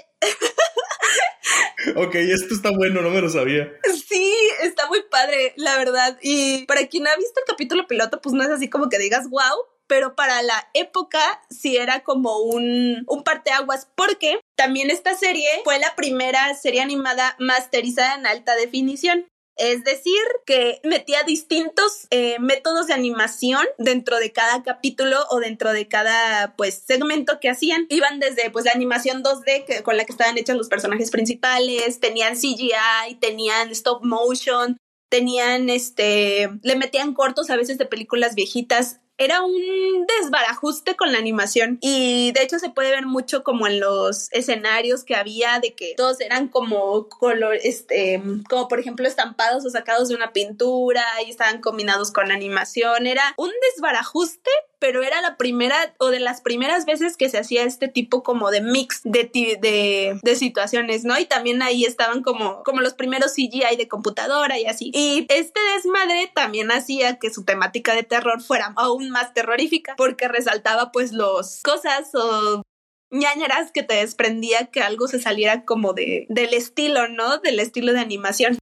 [1.96, 3.70] ok, esto está bueno, no me lo sabía.
[4.08, 6.18] Sí, está muy padre, la verdad.
[6.22, 9.28] Y para quien ha visto el capítulo piloto, pues no es así como que digas
[9.28, 11.18] wow, pero para la época
[11.50, 17.34] sí era como un, un parteaguas, porque también esta serie fue la primera serie animada
[17.40, 19.26] masterizada en alta definición.
[19.56, 20.14] Es decir,
[20.46, 26.54] que metía distintos eh, métodos de animación dentro de cada capítulo o dentro de cada
[26.56, 27.86] pues segmento que hacían.
[27.88, 31.98] Iban desde pues la animación 2D que, con la que estaban hechos los personajes principales,
[31.98, 34.76] tenían CGI, tenían stop motion,
[35.10, 41.18] tenían este, le metían cortos a veces de películas viejitas era un desbarajuste con la
[41.18, 45.74] animación y de hecho se puede ver mucho como en los escenarios que había de
[45.74, 51.04] que todos eran como color, este, como por ejemplo estampados o sacados de una pintura
[51.26, 53.06] y estaban combinados con animación.
[53.06, 57.62] Era un desbarajuste, pero era la primera o de las primeras veces que se hacía
[57.64, 61.18] este tipo como de mix de, de, de situaciones, ¿no?
[61.18, 64.90] Y también ahí estaban como, como los primeros CGI de computadora y así.
[64.94, 70.28] Y este desmadre también hacía que su temática de terror fuera aún más terrorífica porque
[70.28, 72.62] resaltaba pues los cosas o
[73.10, 77.38] ñañaras que te desprendía que algo se saliera como de, del estilo, ¿no?
[77.38, 78.58] Del estilo de animación.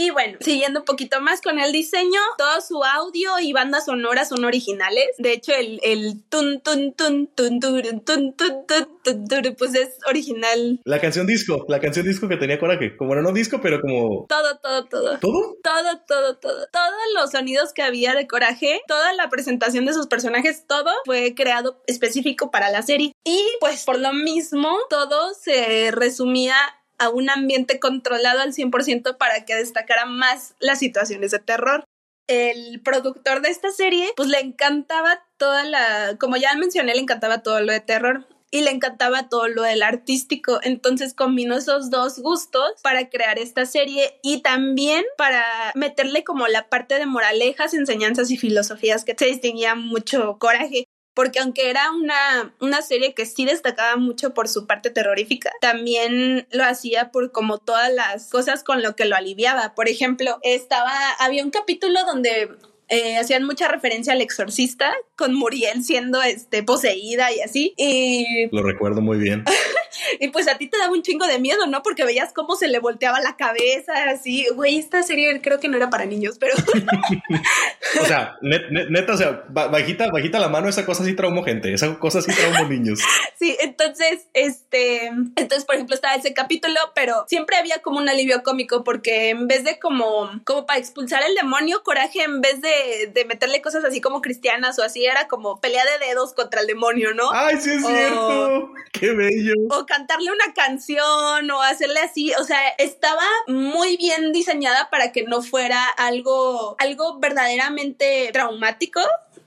[0.00, 4.28] Y bueno, siguiendo un poquito más con el diseño, todo su audio y bandas sonoras
[4.28, 5.08] son originales.
[5.18, 10.80] De hecho, el, el tun tun tun tun tun tun tun tun pues es original.
[10.84, 12.96] La canción disco, la canción disco que tenía Coraje.
[12.96, 14.26] Como no, no disco, pero como.
[14.28, 15.18] Todo, todo, todo.
[15.18, 15.56] ¿Todo?
[15.64, 16.68] Todo, todo, todo.
[16.72, 21.34] Todos los sonidos que había de Coraje, toda la presentación de sus personajes, todo fue
[21.34, 23.14] creado específico para la serie.
[23.24, 26.54] Y pues por lo mismo, todo se resumía
[26.98, 31.84] a un ambiente controlado al 100% para que destacara más las situaciones de terror.
[32.26, 37.42] El productor de esta serie, pues le encantaba toda la, como ya mencioné, le encantaba
[37.42, 40.60] todo lo de terror y le encantaba todo lo del artístico.
[40.62, 46.68] Entonces combinó esos dos gustos para crear esta serie y también para meterle como la
[46.68, 50.84] parte de moralejas, enseñanzas y filosofías que se distinguía mucho coraje
[51.18, 56.46] porque aunque era una, una serie que sí destacaba mucho por su parte terrorífica, también
[56.52, 59.74] lo hacía por como todas las cosas con lo que lo aliviaba.
[59.74, 62.50] Por ejemplo, estaba, había un capítulo donde
[62.86, 68.62] eh, hacían mucha referencia al exorcista con Muriel siendo este poseída y así y lo
[68.62, 69.44] recuerdo muy bien
[70.20, 72.68] y pues a ti te daba un chingo de miedo no porque veías cómo se
[72.68, 76.54] le volteaba la cabeza así güey esta serie creo que no era para niños pero
[78.00, 81.98] o sea neta o sea bajita bajita la mano esa cosa sí traumó gente esa
[81.98, 83.00] cosa sí traumó niños
[83.38, 88.42] sí entonces este entonces por ejemplo estaba ese capítulo pero siempre había como un alivio
[88.42, 93.10] cómico porque en vez de como como para expulsar el demonio coraje en vez de,
[93.12, 96.66] de meterle cosas así como cristianas o así era como pelea de dedos contra el
[96.66, 97.30] demonio, ¿no?
[97.32, 98.72] Ay, sí es cierto.
[98.92, 99.54] Qué bello.
[99.70, 105.24] O cantarle una canción o hacerle así, o sea, estaba muy bien diseñada para que
[105.24, 109.00] no fuera algo, algo verdaderamente traumático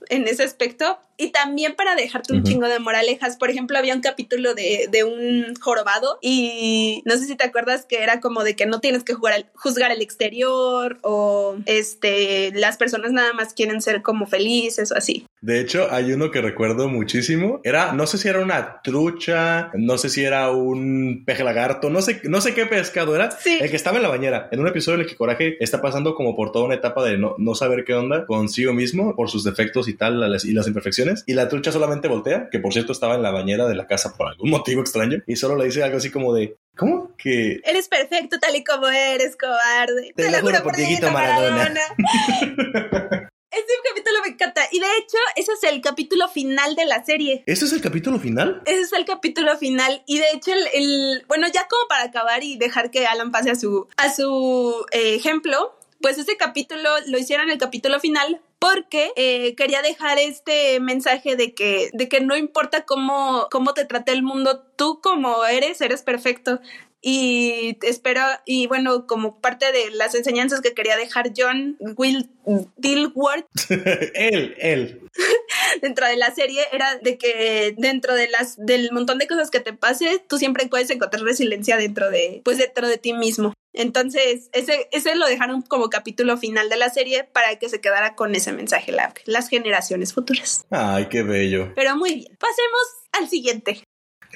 [0.09, 3.37] en ese aspecto, y también para dejarte un chingo de moralejas.
[3.37, 7.85] Por ejemplo, había un capítulo de, de, un jorobado y no sé si te acuerdas
[7.85, 12.77] que era como de que no tienes que jugar juzgar el exterior o este las
[12.77, 15.27] personas nada más quieren ser como felices o así.
[15.41, 17.61] De hecho, hay uno que recuerdo muchísimo.
[17.63, 22.01] Era, no sé si era una trucha, no sé si era un peje lagarto, no
[22.01, 23.29] sé, no sé qué pescado era.
[23.29, 23.59] Sí.
[23.61, 24.49] El que estaba en la bañera.
[24.51, 27.19] En un episodio en el que Coraje está pasando como por toda una etapa de
[27.19, 31.10] no, no saber qué onda consigo mismo por sus defectos y tal y las imperfecciones
[31.25, 34.15] y la trucha solamente voltea, que por cierto estaba en la bañera de la casa
[34.15, 37.61] por algún motivo extraño, y solo le dice algo así como de, ¿cómo que...?
[37.63, 40.13] Eres perfecto tal y como eres, cobarde.
[40.15, 41.73] Te, lo juro por Dieguito Maradona.
[43.51, 44.61] Este capítulo me encanta.
[44.71, 47.43] Y de hecho, ese es el capítulo final de la serie.
[47.45, 48.61] ¿Ese es el capítulo final?
[48.65, 50.03] Ese es el capítulo final.
[50.07, 53.55] Y de hecho, el, bueno, ya como para acabar y dejar que Alan pase a
[53.55, 59.55] su, a su eh, ejemplo, pues ese capítulo lo hicieron el capítulo final porque eh,
[59.55, 64.21] quería dejar este mensaje de que, de que no importa cómo, cómo te trate el
[64.21, 66.61] mundo, tú como eres, eres perfecto.
[67.01, 72.29] Y espero, y bueno, como parte de las enseñanzas que quería dejar John Will
[72.77, 73.47] Dilworth.
[74.13, 75.09] él, él.
[75.81, 79.59] dentro de la serie era de que dentro de las, del montón de cosas que
[79.59, 83.55] te pase, tú siempre puedes encontrar resiliencia dentro de, pues dentro de ti mismo.
[83.73, 88.15] Entonces, ese, ese lo dejaron como capítulo final de la serie para que se quedara
[88.15, 88.93] con ese mensaje
[89.25, 90.65] las generaciones futuras.
[90.69, 91.71] Ay, qué bello.
[91.75, 92.37] Pero muy bien.
[92.37, 92.81] Pasemos
[93.13, 93.83] al siguiente.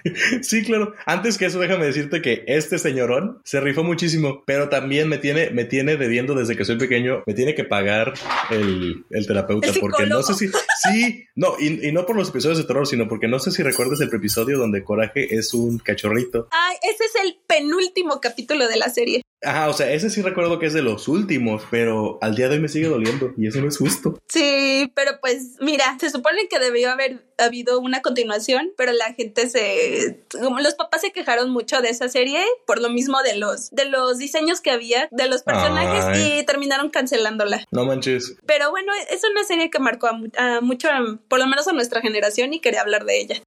[0.41, 0.93] Sí, claro.
[1.05, 5.49] Antes que eso, déjame decirte que este señorón se rifó muchísimo, pero también me tiene,
[5.49, 8.13] me tiene debiendo desde que soy pequeño, me tiene que pagar
[8.51, 10.47] el, terapeuta, porque no sé si,
[10.83, 14.01] sí, no, y, no por los episodios de terror, sino porque no sé si recuerdas
[14.01, 16.47] el episodio donde Coraje es un cachorrito.
[16.51, 19.21] Ay, ese es el penúltimo capítulo de la serie.
[19.43, 22.55] Ajá, o sea, ese sí recuerdo que es de los últimos, pero al día de
[22.55, 24.17] hoy me sigue doliendo y eso no es justo.
[24.27, 29.49] Sí, pero pues mira, se supone que debió haber habido una continuación, pero la gente
[29.49, 33.69] se como los papás se quejaron mucho de esa serie por lo mismo de los
[33.71, 37.65] de los diseños que había de los personajes y terminaron cancelándola.
[37.71, 38.37] No manches.
[38.45, 40.89] Pero bueno, es una serie que marcó a, mucho,
[41.27, 43.41] por lo menos a nuestra generación y quería hablar de ella.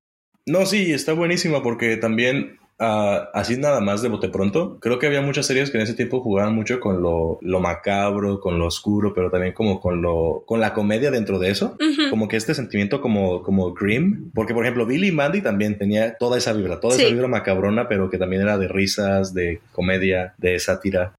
[0.47, 5.07] No, sí, está buenísima porque también Ah, así nada más de bote pronto, creo que
[5.07, 8.67] había muchas series que en ese tiempo jugaban mucho con lo, lo macabro, con lo
[8.67, 11.77] oscuro, pero también como con lo, con la comedia dentro de eso,
[12.11, 16.17] como que este sentimiento como, como grim, porque por ejemplo Billy y Mandy también tenía
[16.19, 20.35] toda esa vibra, toda esa vibra macabrona, pero que también era de risas, de comedia,
[20.39, 21.15] de sátira.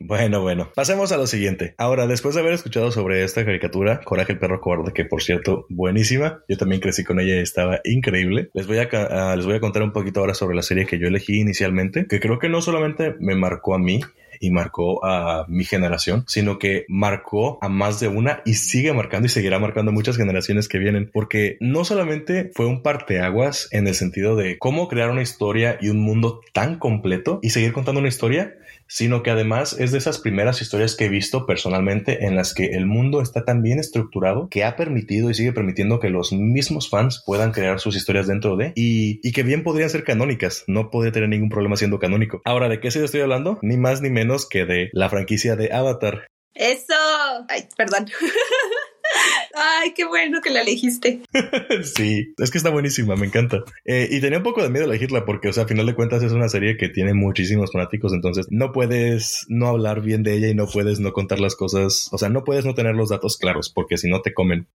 [0.00, 1.74] Bueno, bueno, pasemos a lo siguiente.
[1.76, 5.66] Ahora, después de haber escuchado sobre esta caricatura, Coraje el perro cobarde, que por cierto,
[5.68, 8.50] buenísima, yo también crecí con ella y estaba increíble.
[8.54, 10.98] Les voy a, ah, les voy a contar un poquito ahora sobre la serie que
[10.98, 14.00] yo elegí inicialmente, que creo que no solamente me marcó a mí,
[14.40, 19.26] y marcó a mi generación, sino que marcó a más de una y sigue marcando
[19.26, 23.94] y seguirá marcando muchas generaciones que vienen, porque no solamente fue un parteaguas en el
[23.94, 28.08] sentido de cómo crear una historia y un mundo tan completo y seguir contando una
[28.08, 28.56] historia,
[28.88, 32.66] sino que además es de esas primeras historias que he visto personalmente en las que
[32.66, 36.88] el mundo está tan bien estructurado que ha permitido y sigue permitiendo que los mismos
[36.90, 40.64] fans puedan crear sus historias dentro de y, y que bien podrían ser canónicas.
[40.66, 42.40] No podría tener ningún problema siendo canónico.
[42.44, 43.58] Ahora, ¿de qué se estoy hablando?
[43.62, 46.26] Ni más ni menos que de la franquicia de Avatar.
[46.54, 46.94] Eso.
[47.48, 48.06] Ay, perdón.
[49.54, 51.22] Ay, qué bueno que la elegiste.
[51.82, 53.64] sí, es que está buenísima, me encanta.
[53.84, 56.22] Eh, y tenía un poco de miedo elegirla porque, o sea, a final de cuentas
[56.22, 60.48] es una serie que tiene muchísimos fanáticos, entonces no puedes no hablar bien de ella
[60.48, 63.36] y no puedes no contar las cosas, o sea, no puedes no tener los datos
[63.36, 64.68] claros porque si no te comen.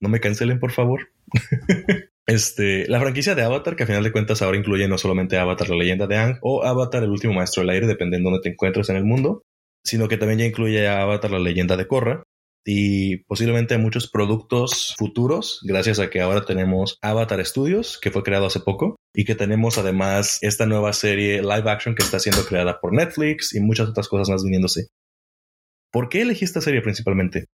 [0.00, 1.08] No me cancelen, por favor.
[2.28, 5.70] Este, la franquicia de Avatar, que a final de cuentas ahora incluye no solamente Avatar,
[5.70, 8.52] la leyenda de Ang, o Avatar, el último maestro del aire, dependiendo de dónde te
[8.52, 9.40] encuentres en el mundo,
[9.82, 12.22] sino que también ya incluye a Avatar, la leyenda de Korra,
[12.70, 18.44] y posiblemente muchos productos futuros, gracias a que ahora tenemos Avatar Studios, que fue creado
[18.44, 22.78] hace poco, y que tenemos además esta nueva serie live action que está siendo creada
[22.78, 24.88] por Netflix y muchas otras cosas más viniéndose.
[25.90, 27.46] ¿Por qué elegí esta serie principalmente?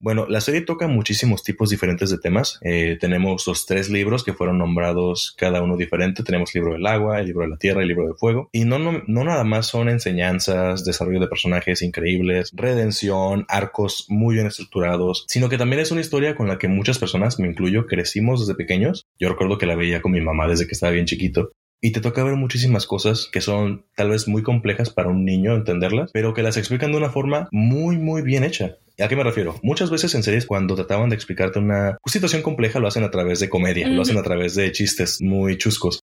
[0.00, 2.58] Bueno, la serie toca muchísimos tipos diferentes de temas.
[2.62, 6.22] Eh, tenemos los tres libros que fueron nombrados cada uno diferente.
[6.22, 8.48] Tenemos el libro del agua, el libro de la tierra el libro del fuego.
[8.52, 14.34] Y no, no, no nada más son enseñanzas, desarrollo de personajes increíbles, redención, arcos muy
[14.34, 17.86] bien estructurados, sino que también es una historia con la que muchas personas, me incluyo,
[17.86, 19.06] crecimos desde pequeños.
[19.18, 21.52] Yo recuerdo que la veía con mi mamá desde que estaba bien chiquito
[21.84, 25.54] y te toca ver muchísimas cosas que son tal vez muy complejas para un niño
[25.54, 28.78] entenderlas, pero que las explican de una forma muy, muy bien hecha.
[28.98, 29.60] ¿A qué me refiero?
[29.62, 33.38] Muchas veces en series cuando trataban de explicarte una situación compleja lo hacen a través
[33.38, 36.00] de comedia, lo hacen a través de chistes muy chuscos.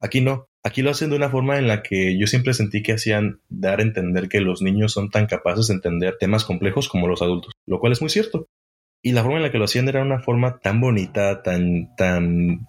[0.00, 0.48] Aquí no.
[0.64, 3.78] Aquí lo hacen de una forma en la que yo siempre sentí que hacían dar
[3.78, 7.52] a entender que los niños son tan capaces de entender temas complejos como los adultos,
[7.66, 8.48] lo cual es muy cierto.
[9.00, 12.66] Y la forma en la que lo hacían era una forma tan bonita, tan, tan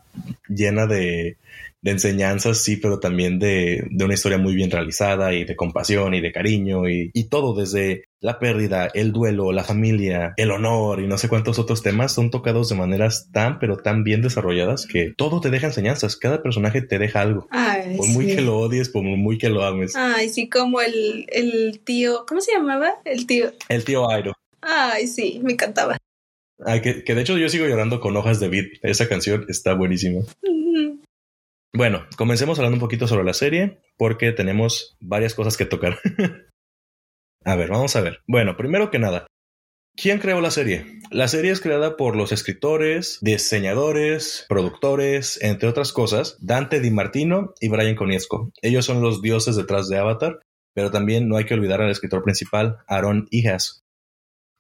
[0.48, 1.38] llena de,
[1.82, 6.14] de enseñanzas, sí, pero también de, de, una historia muy bien realizada y de compasión
[6.14, 11.02] y de cariño y, y, todo desde la pérdida, el duelo, la familia, el honor
[11.02, 14.86] y no sé cuántos otros temas son tocados de maneras tan, pero tan bien desarrolladas
[14.86, 16.18] que todo te deja enseñanzas.
[16.18, 17.48] Cada personaje te deja algo.
[17.50, 19.96] Ay, por muy que lo odies, por muy que lo ames.
[19.96, 22.94] Ay, sí, como el, el tío, ¿cómo se llamaba?
[23.06, 23.52] El tío.
[23.70, 24.34] El tío Airo.
[24.62, 25.98] Ay, sí, me encantaba.
[26.64, 28.66] Ay, que, que de hecho yo sigo llorando con hojas de vid.
[28.84, 30.22] Esa canción está buenísima.
[31.74, 36.00] Bueno, comencemos hablando un poquito sobre la serie porque tenemos varias cosas que tocar.
[37.46, 38.20] a ver, vamos a ver.
[38.28, 39.28] Bueno, primero que nada,
[39.96, 41.00] ¿quién creó la serie?
[41.12, 47.54] La serie es creada por los escritores, diseñadores, productores, entre otras cosas, Dante Di Martino
[47.62, 48.52] y Brian Konietzko.
[48.62, 50.42] Ellos son los dioses detrás de Avatar,
[50.74, 53.81] pero también no hay que olvidar al escritor principal, Aaron Hijas.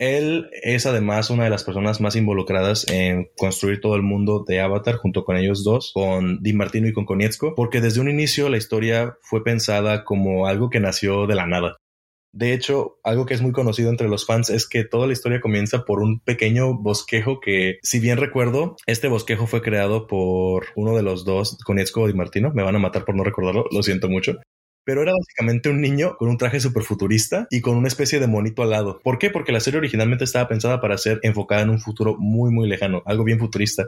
[0.02, 4.60] Él es además una de las personas más involucradas en construir todo el mundo de
[4.60, 8.50] Avatar junto con ellos dos, con Di Martino y con Konietzko, porque desde un inicio
[8.50, 11.78] la historia fue pensada como algo que nació de la nada.
[12.34, 15.40] De hecho, algo que es muy conocido entre los fans es que toda la historia
[15.40, 20.96] comienza por un pequeño bosquejo que, si bien recuerdo, este bosquejo fue creado por uno
[20.96, 22.52] de los dos, Konietzko Di Martino.
[22.56, 24.40] Me van a matar por no recordarlo, lo siento mucho
[24.92, 28.28] pero era básicamente un niño con un traje súper futurista y con una especie de
[28.28, 29.00] monito al lado.
[29.02, 29.30] ¿Por qué?
[29.30, 33.02] Porque la serie originalmente estaba pensada para ser enfocada en un futuro muy, muy lejano,
[33.06, 33.86] algo bien futurista.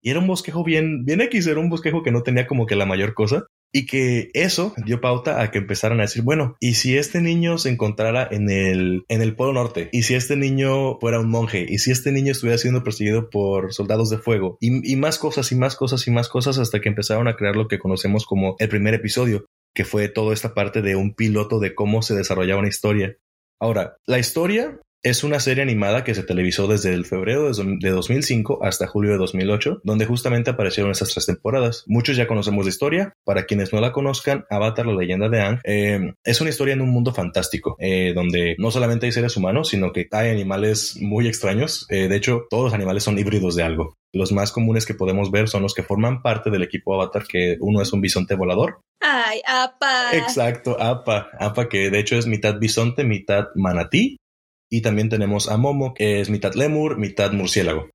[0.00, 2.76] Y era un bosquejo bien, bien X, era un bosquejo que no tenía como que
[2.76, 3.46] la mayor cosa.
[3.72, 7.58] Y que eso dio pauta a que empezaran a decir, bueno, ¿y si este niño
[7.58, 9.88] se encontrara en el, en el Polo Norte?
[9.90, 11.66] ¿Y si este niño fuera un monje?
[11.68, 14.56] ¿Y si este niño estuviera siendo perseguido por soldados de fuego?
[14.60, 17.66] Y más cosas y más cosas y más cosas hasta que empezaron a crear lo
[17.66, 19.44] que conocemos como el primer episodio,
[19.78, 23.16] que fue toda esta parte de un piloto de cómo se desarrollaba una historia.
[23.60, 28.64] Ahora, la historia es una serie animada que se televisó desde el febrero de 2005
[28.64, 31.84] hasta julio de 2008, donde justamente aparecieron estas tres temporadas.
[31.86, 33.12] Muchos ya conocemos la historia.
[33.22, 36.80] Para quienes no la conozcan, Avatar, la leyenda de Aang, eh, es una historia en
[36.80, 41.28] un mundo fantástico, eh, donde no solamente hay seres humanos, sino que hay animales muy
[41.28, 41.86] extraños.
[41.88, 43.97] Eh, de hecho, todos los animales son híbridos de algo.
[44.12, 47.56] Los más comunes que podemos ver son los que forman parte del equipo Avatar, que
[47.60, 48.80] uno es un bisonte volador.
[49.00, 50.16] Ay, apa.
[50.16, 51.28] Exacto, Apa.
[51.38, 54.16] Apa que de hecho es mitad bisonte, mitad manatí.
[54.70, 57.88] Y también tenemos a Momo, que es mitad lemur, mitad murciélago.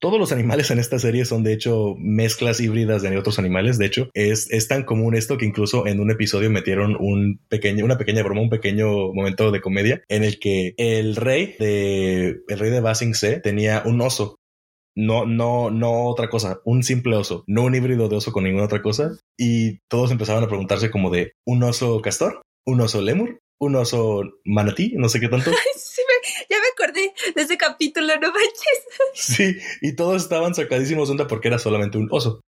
[0.00, 3.76] Todos los animales en esta serie son de hecho mezclas híbridas de otros animales.
[3.76, 7.84] De hecho, es, es tan común esto que incluso en un episodio metieron un pequeño,
[7.84, 12.58] una pequeña broma, un pequeño momento de comedia en el que el rey de el
[12.58, 14.39] rey de Basing Se tenía un oso
[15.00, 18.66] no, no, no otra cosa, un simple oso, no un híbrido de oso con ninguna
[18.66, 19.12] otra cosa.
[19.38, 24.22] Y todos empezaban a preguntarse como de un oso castor, un oso lemur, un oso
[24.44, 25.50] manatí, no sé qué tanto.
[25.76, 28.84] sí, me, ya me acordé de ese capítulo, no manches.
[29.14, 32.40] Sí, y todos estaban sacadísimos de onda porque era solamente un oso.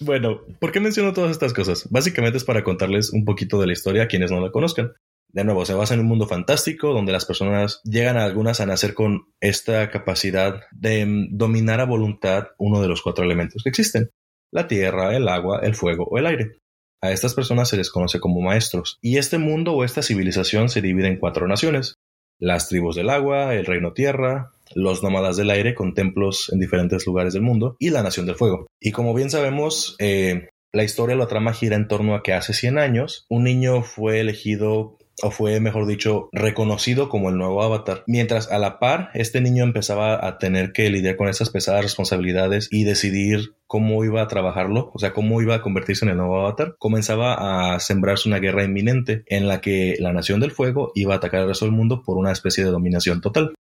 [0.00, 1.88] Bueno, ¿por qué menciono todas estas cosas?
[1.90, 4.92] Básicamente es para contarles un poquito de la historia a quienes no la conozcan.
[5.32, 8.66] De nuevo, se basa en un mundo fantástico donde las personas llegan a algunas a
[8.66, 14.10] nacer con esta capacidad de dominar a voluntad uno de los cuatro elementos que existen.
[14.52, 16.58] La tierra, el agua, el fuego o el aire.
[17.00, 18.98] A estas personas se les conoce como maestros.
[19.00, 21.94] Y este mundo o esta civilización se divide en cuatro naciones.
[22.38, 27.06] Las tribus del agua, el reino tierra, los nómadas del aire con templos en diferentes
[27.06, 28.66] lugares del mundo y la nación del fuego.
[28.80, 32.52] Y como bien sabemos, eh, la historia, la trama gira en torno a que hace
[32.52, 38.04] 100 años un niño fue elegido o fue, mejor dicho, reconocido como el nuevo avatar.
[38.06, 42.68] Mientras a la par, este niño empezaba a tener que lidiar con esas pesadas responsabilidades
[42.70, 46.40] y decidir cómo iba a trabajarlo, o sea, cómo iba a convertirse en el nuevo
[46.40, 51.14] avatar, comenzaba a sembrarse una guerra inminente en la que la Nación del Fuego iba
[51.14, 53.54] a atacar al resto del mundo por una especie de dominación total.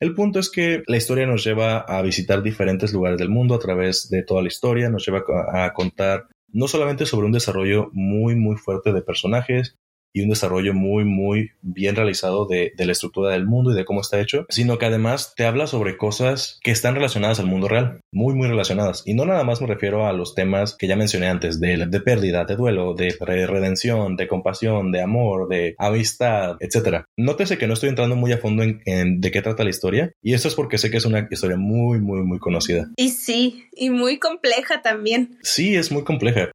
[0.00, 3.58] El punto es que la historia nos lleva a visitar diferentes lugares del mundo a
[3.60, 8.36] través de toda la historia, nos lleva a contar no solamente sobre un desarrollo muy
[8.36, 9.76] muy fuerte de personajes,
[10.14, 13.84] y un desarrollo muy, muy bien realizado de, de, la estructura del mundo y de
[13.84, 17.68] cómo está hecho, sino que además te habla sobre cosas que están relacionadas al mundo
[17.68, 19.02] real, muy, muy relacionadas.
[19.04, 22.00] Y no nada más me refiero a los temas que ya mencioné antes, de, de
[22.00, 27.04] pérdida, de duelo, de redención, de compasión, de amor, de amistad, etc.
[27.16, 30.12] Nótese que no estoy entrando muy a fondo en, en de qué trata la historia,
[30.22, 32.88] y esto es porque sé que es una historia muy, muy, muy conocida.
[32.96, 35.38] Y sí, y muy compleja también.
[35.42, 36.52] Sí, es muy compleja.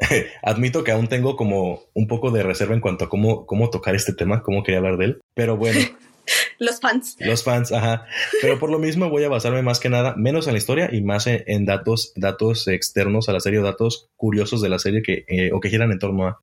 [0.42, 3.94] Admito que aún tengo como un poco de reserva en cuanto a cómo, cómo tocar
[3.94, 5.80] este tema, cómo quería hablar de él, pero bueno.
[6.58, 7.16] Los fans.
[7.18, 8.06] Los fans, ajá.
[8.40, 11.00] Pero por lo mismo voy a basarme más que nada, menos en la historia y
[11.02, 15.50] más en, datos, datos externos a la serie, datos curiosos de la serie que, eh,
[15.52, 16.40] o que giran en torno a.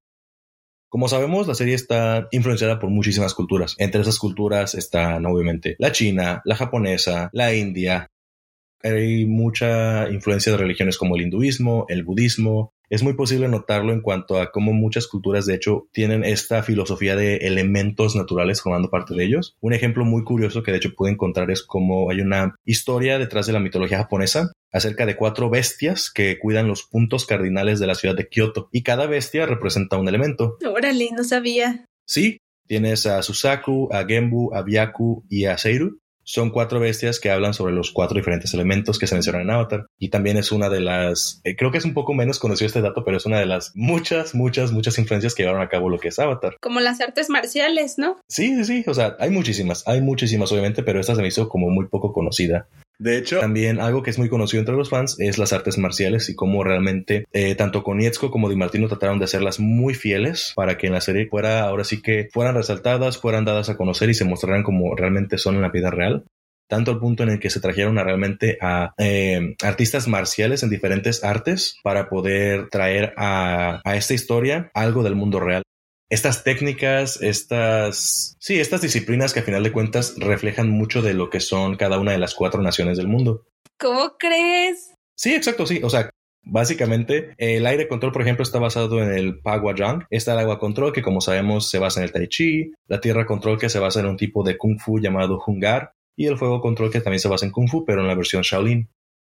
[0.90, 3.76] Como sabemos, la serie está influenciada por muchísimas culturas.
[3.78, 8.10] Entre esas culturas están obviamente la china, la japonesa, la india.
[8.84, 14.02] Hay mucha influencia de religiones como el hinduismo, el budismo, es muy posible notarlo en
[14.02, 19.14] cuanto a cómo muchas culturas de hecho tienen esta filosofía de elementos naturales formando parte
[19.14, 19.56] de ellos.
[19.60, 23.46] Un ejemplo muy curioso que de hecho pude encontrar es cómo hay una historia detrás
[23.46, 27.96] de la mitología japonesa acerca de cuatro bestias que cuidan los puntos cardinales de la
[27.96, 30.58] ciudad de Kioto y cada bestia representa un elemento.
[30.66, 31.86] Órale, no sabía.
[32.06, 37.32] Sí, tienes a Susaku, a Genbu, a Byaku y a Seiru son cuatro bestias que
[37.32, 39.88] hablan sobre los cuatro diferentes elementos que se mencionan en Avatar.
[39.98, 42.82] Y también es una de las, eh, creo que es un poco menos conocido este
[42.82, 46.00] dato, pero es una de las muchas, muchas, muchas influencias que llevaron a cabo lo
[46.00, 46.58] que es Avatar.
[46.62, 48.18] Como las artes marciales, ¿no?
[48.28, 48.84] Sí, sí, sí.
[48.88, 52.12] O sea, hay muchísimas, hay muchísimas obviamente, pero esta se me hizo como muy poco
[52.12, 52.68] conocida.
[53.00, 56.30] De hecho, también algo que es muy conocido entre los fans es las artes marciales
[56.30, 60.78] y cómo realmente eh, tanto Konietzko como Di Martino trataron de hacerlas muy fieles para
[60.78, 64.16] que en la serie fuera ahora sí que fueran resaltadas, fueran dadas a conocer y
[64.16, 66.26] se mostraran como realmente son en la vida real.
[66.68, 70.70] Tanto al punto en el que se trajeron a realmente a eh, artistas marciales en
[70.70, 75.64] diferentes artes para poder traer a, a, esta historia algo del mundo real
[76.10, 81.30] estas técnicas, estas, sí, estas disciplinas que a final de cuentas reflejan mucho de lo
[81.30, 83.46] que son cada una de las cuatro naciones del mundo.
[83.80, 84.94] ¿Cómo crees?
[85.16, 85.82] Sí, exacto, sí.
[85.84, 86.10] O sea,
[86.50, 89.42] Básicamente, el aire control, por ejemplo, está basado en el
[89.76, 90.06] Jang.
[90.10, 92.72] Está el agua control, que como sabemos se basa en el Tai Chi.
[92.88, 95.92] La tierra control, que se basa en un tipo de Kung Fu llamado Hungar.
[96.16, 98.44] Y el fuego control, que también se basa en Kung Fu, pero en la versión
[98.44, 98.90] Shaolin.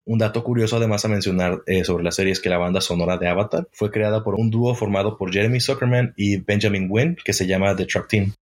[0.08, 3.18] Un dato curioso además a mencionar eh, sobre la serie es que la banda sonora
[3.18, 7.34] de Avatar fue creada por un dúo formado por Jeremy Zuckerman y Benjamin Wynn que
[7.34, 8.34] se llama The Track Team.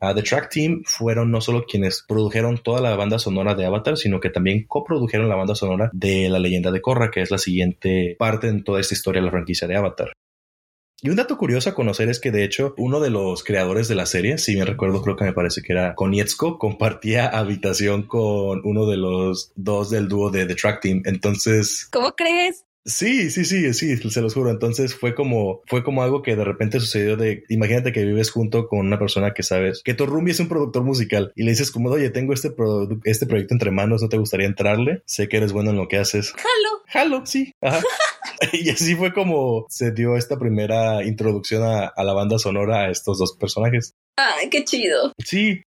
[0.00, 3.96] Uh, The Track Team fueron no solo quienes produjeron toda la banda sonora de Avatar,
[3.96, 7.38] sino que también coprodujeron la banda sonora de La leyenda de Korra, que es la
[7.38, 10.12] siguiente parte en toda esta historia de la franquicia de Avatar.
[11.04, 13.96] Y un dato curioso a conocer es que de hecho uno de los creadores de
[13.96, 18.60] la serie, si bien recuerdo creo que me parece que era Konietzko, compartía habitación con
[18.62, 21.02] uno de los dos del dúo de The Track Team.
[21.04, 21.88] Entonces...
[21.90, 22.64] ¿Cómo crees?
[22.84, 24.50] Sí, sí, sí, sí, se los juro.
[24.50, 28.68] Entonces fue como, fue como algo que de repente sucedió de, imagínate que vives junto
[28.68, 31.72] con una persona que sabes que tu roomie es un productor musical y le dices
[31.72, 32.54] como, oye, tengo este,
[33.04, 35.02] este proyecto entre manos, ¿no te gustaría entrarle?
[35.06, 36.32] Sé que eres bueno en lo que haces.
[36.32, 36.82] Jalo.
[36.86, 37.54] Jalo, sí.
[37.60, 37.82] Ajá.
[38.52, 42.90] y así fue como se dio esta primera introducción a, a la banda sonora a
[42.90, 43.94] estos dos personajes.
[44.16, 45.12] Ay, qué chido.
[45.24, 45.62] Sí,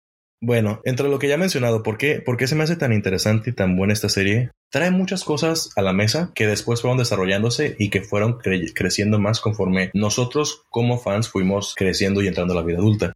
[0.44, 2.92] bueno, entre lo que ya he mencionado, ¿por qué, ¿por qué se me hace tan
[2.92, 4.50] interesante y tan buena esta serie?
[4.72, 9.38] Trae muchas cosas a la mesa que después fueron desarrollándose y que fueron creciendo más
[9.38, 13.12] conforme nosotros como fans fuimos creciendo y entrando a la vida adulta.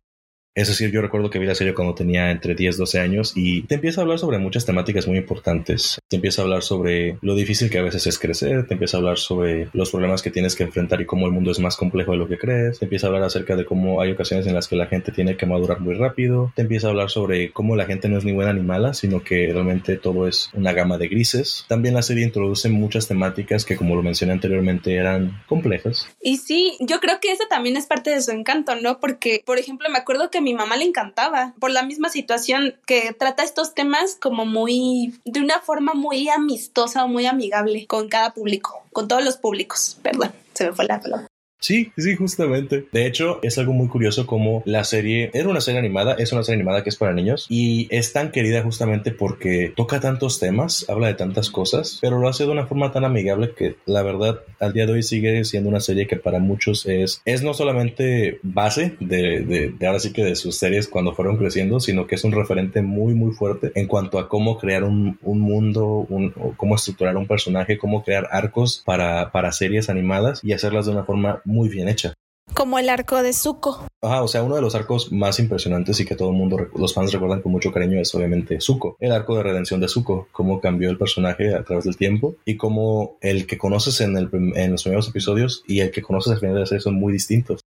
[0.57, 3.33] Es decir, yo recuerdo que vi la serie cuando tenía entre 10 y 12 años
[3.37, 6.01] y te empieza a hablar sobre muchas temáticas muy importantes.
[6.09, 9.01] Te empieza a hablar sobre lo difícil que a veces es crecer, te empieza a
[9.01, 12.13] hablar sobre los problemas que tienes que enfrentar y cómo el mundo es más complejo
[12.13, 14.67] de lo que crees, te empieza a hablar acerca de cómo hay ocasiones en las
[14.67, 17.85] que la gente tiene que madurar muy rápido, te empieza a hablar sobre cómo la
[17.85, 21.09] gente no es ni buena ni mala, sino que realmente todo es una gama de
[21.09, 21.67] grises.
[21.69, 26.09] También la serie introduce muchas temáticas que como lo mencioné anteriormente eran complejas.
[26.23, 29.01] Y sí, yo creo que eso también es parte de su encanto, ¿no?
[29.01, 33.13] Porque, por ejemplo, me acuerdo que mi mamá le encantaba por la misma situación que
[33.13, 38.33] trata estos temas como muy, de una forma muy amistosa o muy amigable con cada
[38.33, 39.99] público, con todos los públicos.
[40.05, 41.26] Perdón, se me fue la palabra.
[41.59, 42.87] Sí, sí, justamente.
[42.93, 46.43] De hecho, es algo muy curioso como la serie era una serie animada, es una
[46.45, 50.85] serie animada que es para niños y es tan querida justamente porque toca tantos temas,
[50.89, 54.41] habla de tantas cosas, pero lo hace de una forma tan amigable que la verdad
[54.61, 58.39] al día de hoy sigue siendo una serie que para muchos es, es no solamente
[58.43, 62.25] base de, de, ahora sí que de sus series cuando fueron creciendo, sino que es
[62.25, 66.77] un referente muy, muy fuerte en cuanto a cómo crear un, un mundo, un, cómo
[66.77, 71.43] estructurar un personaje, cómo crear arcos para, para series animadas y hacerlas de una forma
[71.47, 72.13] muy bien hecha.
[72.55, 73.87] Como el arco de Zuko.
[74.03, 76.95] Ajá, o sea, uno de los arcos más impresionantes y que todo el mundo, los
[76.95, 78.97] fans recuerdan con mucho cariño es obviamente Zuko.
[79.01, 82.57] El arco de redención de Zuko, cómo cambió el personaje a través del tiempo y
[82.57, 86.39] cómo el que conoces en, el, en los primeros episodios y el que conoces al
[86.39, 87.61] final de la serie son muy distintos.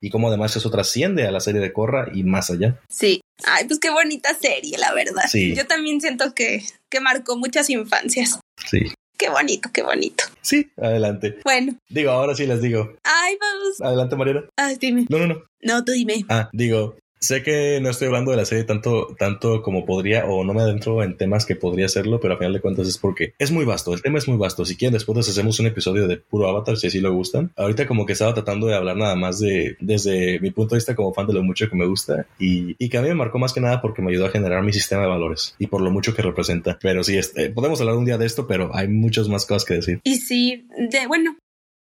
[0.00, 2.78] Y cómo además eso trasciende a la serie de Korra y más allá.
[2.88, 3.22] Sí.
[3.44, 5.24] Ay, pues qué bonita serie, la verdad.
[5.28, 5.54] Sí.
[5.54, 8.40] Yo también siento que, que marcó muchas infancias.
[8.66, 8.92] Sí.
[9.16, 10.24] Qué bonito, qué bonito.
[10.42, 11.38] Sí, adelante.
[11.44, 11.74] Bueno.
[11.88, 12.94] Digo, ahora sí les digo.
[13.02, 13.80] Ay, vamos.
[13.80, 14.44] Adelante, Mariana.
[14.56, 15.06] Ay, dime.
[15.08, 15.42] No, no, no.
[15.62, 16.24] No, tú dime.
[16.28, 20.44] Ah, digo, Sé que no estoy hablando de la serie tanto, tanto como podría, o
[20.44, 23.32] no me adentro en temas que podría hacerlo, pero a final de cuentas es porque
[23.38, 24.64] es muy vasto, el tema es muy vasto.
[24.64, 27.52] Si quieren, después les hacemos un episodio de puro Avatar, si así lo gustan.
[27.56, 30.94] Ahorita como que estaba tratando de hablar nada más de, desde mi punto de vista
[30.94, 33.38] como fan de lo mucho que me gusta, y, y que a mí me marcó
[33.38, 35.90] más que nada porque me ayudó a generar mi sistema de valores, y por lo
[35.90, 36.78] mucho que representa.
[36.80, 39.74] Pero sí, este, podemos hablar un día de esto, pero hay muchas más cosas que
[39.74, 40.00] decir.
[40.04, 41.36] Y sí, de, bueno,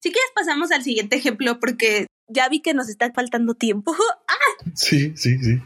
[0.03, 3.95] si quieres pasamos al siguiente ejemplo porque ya vi que nos está faltando tiempo.
[4.29, 4.65] ¡Ah!
[4.75, 5.59] Sí, sí, sí.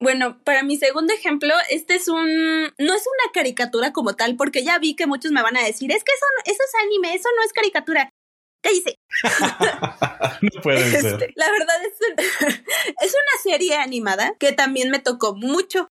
[0.00, 4.62] Bueno, para mi segundo ejemplo, este es un, no es una caricatura como tal, porque
[4.62, 7.14] ya vi que muchos me van a decir, es que eso, no, eso es anime,
[7.14, 8.10] eso no es caricatura.
[8.62, 8.96] Cállese.
[10.42, 11.32] no puede Este, ser.
[11.34, 11.94] la verdad es,
[13.02, 15.88] es una serie animada que también me tocó mucho.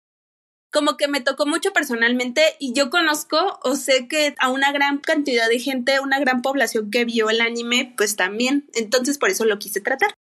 [0.73, 4.97] Como que me tocó mucho personalmente y yo conozco o sé que a una gran
[4.97, 8.67] cantidad de gente, una gran población que vio el anime, pues también.
[8.73, 10.13] Entonces por eso lo quise tratar.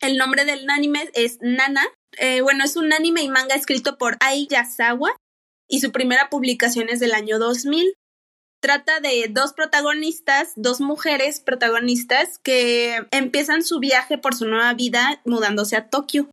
[0.00, 1.86] El nombre del anime es Nana.
[2.18, 5.14] Eh, bueno, es un anime y manga escrito por Ai Yasawa
[5.68, 7.94] y su primera publicación es del año 2000
[8.60, 15.20] trata de dos protagonistas, dos mujeres protagonistas que empiezan su viaje por su nueva vida
[15.24, 16.30] mudándose a Tokio,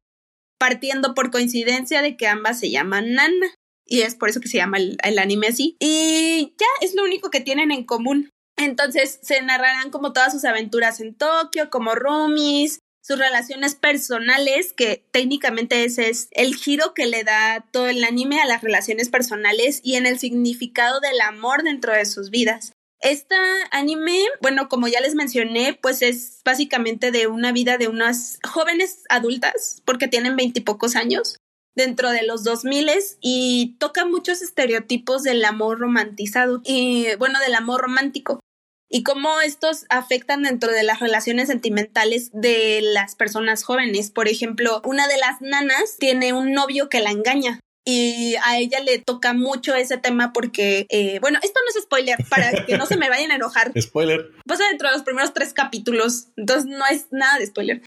[0.57, 3.53] partiendo por coincidencia de que ambas se llaman Nana.
[3.85, 5.77] Y es por eso que se llama el, el anime así.
[5.79, 8.29] Y ya es lo único que tienen en común.
[8.57, 15.07] Entonces se narrarán como todas sus aventuras en Tokio, como roomies, sus relaciones personales, que
[15.11, 19.79] técnicamente ese es el giro que le da todo el anime a las relaciones personales
[19.81, 22.73] y en el significado del amor dentro de sus vidas.
[23.07, 23.37] Este
[23.71, 29.05] anime, bueno, como ya les mencioné, pues es básicamente de una vida de unas jóvenes
[29.07, 31.37] adultas, porque tienen veintipocos años,
[31.73, 32.89] dentro de los 2000
[33.21, 38.41] y toca muchos estereotipos del amor romantizado y, bueno, del amor romántico
[38.89, 44.11] y cómo estos afectan dentro de las relaciones sentimentales de las personas jóvenes.
[44.11, 47.61] Por ejemplo, una de las nanas tiene un novio que la engaña.
[47.89, 52.17] Y a ella le toca mucho ese tema porque, eh, bueno, esto no es spoiler,
[52.29, 53.71] para que no se me vayan a enojar.
[53.81, 54.29] Spoiler.
[54.45, 57.81] Pasa dentro de los primeros tres capítulos, entonces no es nada de spoiler.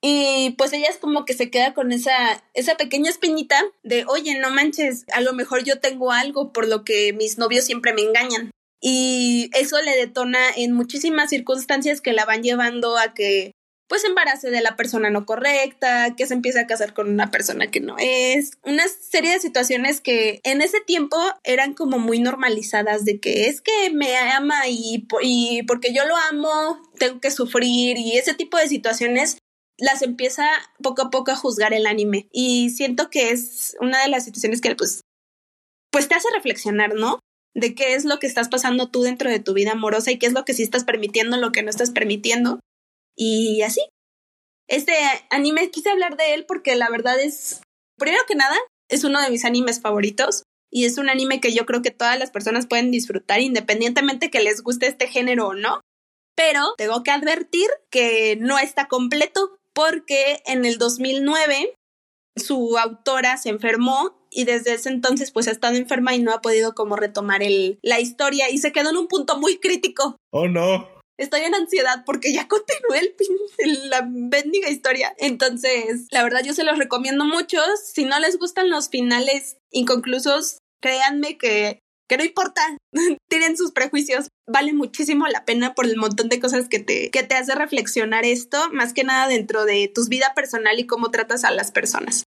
[0.00, 4.38] Y pues ella es como que se queda con esa, esa pequeña espinita de, oye,
[4.38, 8.02] no manches, a lo mejor yo tengo algo por lo que mis novios siempre me
[8.02, 8.52] engañan
[8.86, 13.52] y eso le detona en muchísimas circunstancias que la van llevando a que
[13.88, 17.70] pues embarace de la persona no correcta, que se empiece a casar con una persona
[17.70, 23.04] que no es, una serie de situaciones que en ese tiempo eran como muy normalizadas
[23.04, 27.98] de que es que me ama y, y porque yo lo amo tengo que sufrir
[27.98, 29.38] y ese tipo de situaciones
[29.78, 30.46] las empieza
[30.82, 34.60] poco a poco a juzgar el anime y siento que es una de las situaciones
[34.60, 35.02] que pues
[35.90, 37.20] pues te hace reflexionar, ¿no?
[37.54, 40.26] de qué es lo que estás pasando tú dentro de tu vida amorosa y qué
[40.26, 42.60] es lo que sí estás permitiendo, lo que no estás permitiendo.
[43.16, 43.80] Y así.
[44.68, 44.94] Este
[45.30, 47.60] anime quise hablar de él porque la verdad es,
[47.98, 48.56] primero que nada,
[48.88, 52.18] es uno de mis animes favoritos y es un anime que yo creo que todas
[52.18, 55.80] las personas pueden disfrutar independientemente que les guste este género o no.
[56.34, 61.74] Pero tengo que advertir que no está completo porque en el 2009
[62.36, 66.40] su autora se enfermó y desde ese entonces pues ha estado enferma y no ha
[66.40, 70.16] podido como retomar el, la historia y se quedó en un punto muy crítico.
[70.32, 70.88] Oh no.
[71.18, 73.14] Estoy en ansiedad porque ya continué el,
[73.58, 75.14] el, la bendiga historia.
[75.18, 77.58] Entonces, la verdad yo se los recomiendo mucho.
[77.84, 82.62] Si no les gustan los finales inconclusos, créanme que, que no importa.
[83.30, 84.28] Tienen sus prejuicios.
[84.46, 88.24] Vale muchísimo la pena por el montón de cosas que te, que te hace reflexionar
[88.24, 92.24] esto, más que nada dentro de tu vida personal y cómo tratas a las personas.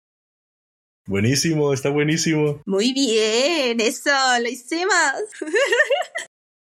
[1.06, 2.62] Buenísimo, está buenísimo.
[2.64, 4.10] Muy bien, eso,
[4.40, 4.92] lo hicimos.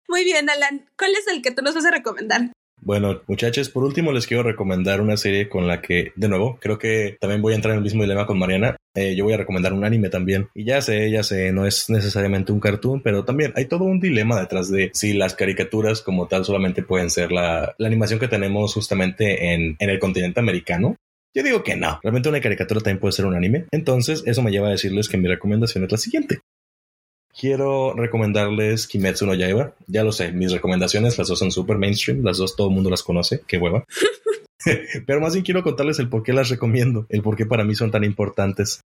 [0.08, 0.86] Muy bien, Alan.
[0.98, 2.52] ¿Cuál es el que tú nos vas a recomendar?
[2.82, 6.78] Bueno, muchachos, por último les quiero recomendar una serie con la que, de nuevo, creo
[6.78, 8.76] que también voy a entrar en el mismo dilema con Mariana.
[8.94, 10.50] Eh, yo voy a recomendar un anime también.
[10.54, 14.00] Y ya sé, ya sé, no es necesariamente un cartoon, pero también hay todo un
[14.00, 18.28] dilema detrás de si las caricaturas como tal solamente pueden ser la, la animación que
[18.28, 20.96] tenemos justamente en, en el continente americano.
[21.34, 22.00] Yo digo que no.
[22.04, 23.66] Realmente una caricatura también puede ser un anime.
[23.72, 26.40] Entonces, eso me lleva a decirles que mi recomendación es la siguiente.
[27.38, 29.76] Quiero recomendarles Kimetsu no Yaiba.
[29.88, 32.90] Ya lo sé, mis recomendaciones, las dos son super mainstream, las dos todo el mundo
[32.90, 33.84] las conoce, qué hueva.
[35.06, 37.76] pero más bien quiero contarles el por qué las recomiendo, el por qué para mí
[37.76, 38.82] son tan importantes.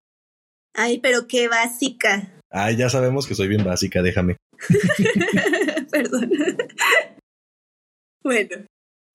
[0.73, 2.33] Ay, pero qué básica.
[2.49, 4.35] Ay, ya sabemos que soy bien básica, déjame.
[5.91, 6.31] Perdón.
[8.23, 8.65] bueno.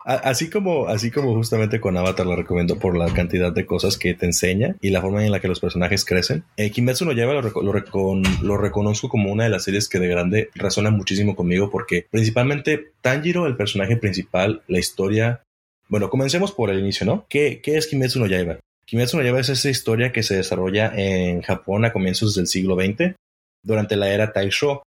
[0.06, 4.14] Así como, así como justamente con Avatar la recomiendo por la cantidad de cosas que
[4.14, 6.44] te enseña y la forma en la que los personajes crecen.
[6.56, 10.06] Eh, Kimetsu no Yaiba lo, lo, lo, reconozco como una de las series que de
[10.06, 15.42] grande resuena muchísimo conmigo porque principalmente Tanjiro, el personaje principal, la historia...
[15.88, 17.26] Bueno, comencemos por el inicio, ¿no?
[17.28, 18.60] ¿Qué, qué es Kimetsu no Yaiba?
[18.86, 22.76] Kimetsu no Yaiba es esa historia que se desarrolla en Japón a comienzos del siglo
[22.76, 23.16] XX,
[23.64, 24.84] durante la era Taisho.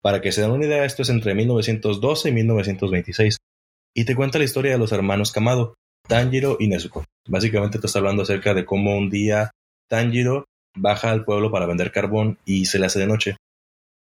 [0.00, 3.36] Para que se den una idea, esto es entre 1912 y 1926.
[3.94, 5.74] Y te cuenta la historia de los hermanos Kamado,
[6.06, 7.04] Tanjiro y Nezuko.
[7.28, 9.50] Básicamente te está hablando acerca de cómo un día
[9.88, 10.44] Tanjiro
[10.76, 13.36] baja al pueblo para vender carbón y se le hace de noche.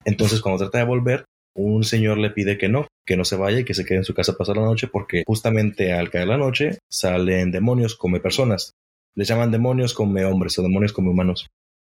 [0.06, 3.60] Entonces, cuando trata de volver, un señor le pide que no, que no se vaya
[3.60, 6.28] y que se quede en su casa a pasar la noche porque justamente al caer
[6.28, 8.74] la noche salen demonios come personas.
[9.16, 11.48] Les llaman demonios come hombres o demonios come humanos.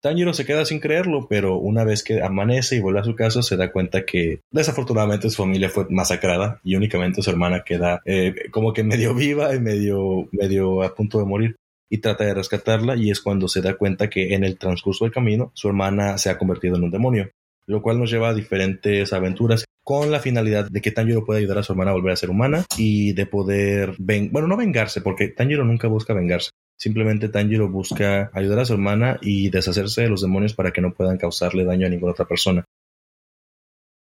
[0.01, 3.41] Tanjiro se queda sin creerlo, pero una vez que amanece y vuelve a su casa
[3.41, 8.49] se da cuenta que desafortunadamente su familia fue masacrada y únicamente su hermana queda eh,
[8.51, 11.55] como que medio viva y medio, medio a punto de morir
[11.89, 15.13] y trata de rescatarla y es cuando se da cuenta que en el transcurso del
[15.13, 17.29] camino su hermana se ha convertido en un demonio
[17.67, 21.59] lo cual nos lleva a diferentes aventuras con la finalidad de que Tanjiro pueda ayudar
[21.59, 25.27] a su hermana a volver a ser humana y de poder, bueno, no vengarse, porque
[25.27, 26.49] Tanjiro nunca busca vengarse.
[26.77, 30.93] Simplemente Tanjiro busca ayudar a su hermana y deshacerse de los demonios para que no
[30.93, 32.65] puedan causarle daño a ninguna otra persona.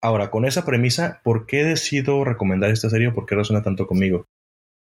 [0.01, 3.87] Ahora, con esa premisa, ¿por qué decido recomendar esta serie o por qué resuena tanto
[3.87, 4.25] conmigo?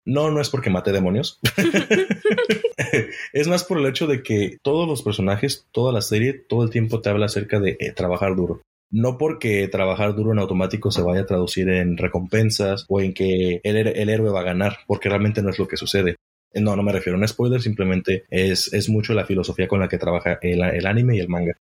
[0.05, 1.39] No, no es porque mate demonios.
[3.33, 6.69] es más por el hecho de que todos los personajes, toda la serie, todo el
[6.69, 8.61] tiempo te habla acerca de eh, trabajar duro.
[8.91, 13.61] No porque trabajar duro en automático se vaya a traducir en recompensas o en que
[13.63, 16.15] el, héroe va a ganar, porque realmente no es lo que sucede.
[16.51, 19.87] Eh, no, no me refiero a un spoiler, simplemente es, mucho la filosofía con la
[19.87, 21.57] que trabaja el, anime y el manga.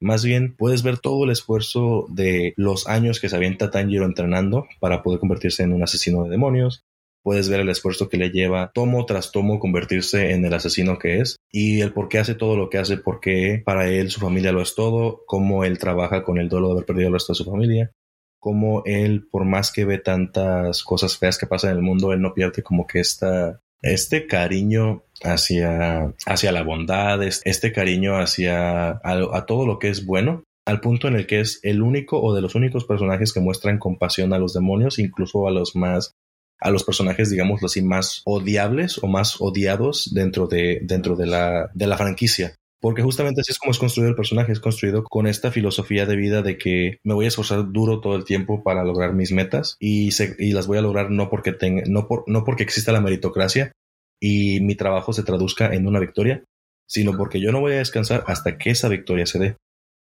[0.00, 4.66] Más bien, puedes ver todo el esfuerzo de los años que se avienta Tanjiro entrenando
[4.78, 6.84] para poder convertirse en un asesino de demonios,
[7.22, 11.20] puedes ver el esfuerzo que le lleva tomo tras tomo convertirse en el asesino que
[11.20, 14.52] es y el por qué hace todo lo que hace, porque para él su familia
[14.52, 17.38] lo es todo, cómo él trabaja con el dolor de haber perdido el resto de
[17.38, 17.90] su familia,
[18.38, 22.22] cómo él, por más que ve tantas cosas feas que pasan en el mundo, él
[22.22, 29.46] no pierde como que esta, este cariño hacia, hacia la bondad, este cariño hacia a
[29.46, 32.42] todo lo que es bueno, al punto en el que es el único o de
[32.42, 36.12] los únicos personajes que muestran compasión a los demonios, incluso a los más
[36.60, 41.70] a los personajes, digamos así, más odiables o más odiados dentro de, dentro de la,
[41.72, 42.56] de la franquicia.
[42.80, 46.16] Porque justamente así es como es construido el personaje, es construido con esta filosofía de
[46.16, 49.76] vida de que me voy a esforzar duro todo el tiempo para lograr mis metas
[49.80, 53.00] y, y las voy a lograr no porque, tenga, no, por, no porque exista la
[53.00, 53.72] meritocracia
[54.20, 56.44] y mi trabajo se traduzca en una victoria,
[56.86, 59.56] sino porque yo no voy a descansar hasta que esa victoria se dé.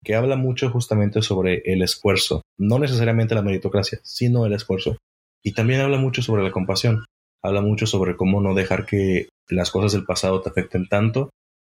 [0.04, 4.96] Que habla mucho justamente sobre el esfuerzo, no necesariamente la meritocracia, sino el esfuerzo.
[5.44, 7.04] Y también habla mucho sobre la compasión,
[7.42, 11.30] habla mucho sobre cómo no dejar que las cosas del pasado te afecten tanto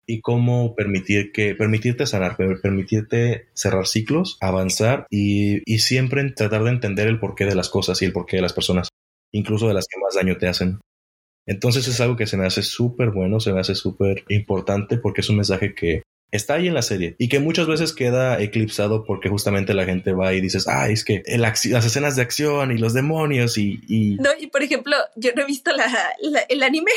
[0.06, 6.70] y cómo permitir que, permitirte sanar, permitirte cerrar ciclos, avanzar y, y siempre tratar de
[6.70, 8.88] entender el porqué de las cosas y el porqué de las personas,
[9.32, 10.80] incluso de las que más daño te hacen.
[11.46, 15.20] Entonces es algo que se me hace súper bueno, se me hace súper importante porque
[15.20, 16.02] es un mensaje que
[16.32, 20.12] está ahí en la serie y que muchas veces queda eclipsado porque justamente la gente
[20.12, 24.30] va y dices, ay, es que las escenas de acción y los demonios y, No,
[24.38, 25.70] y por ejemplo, yo no he visto
[26.48, 26.90] el anime.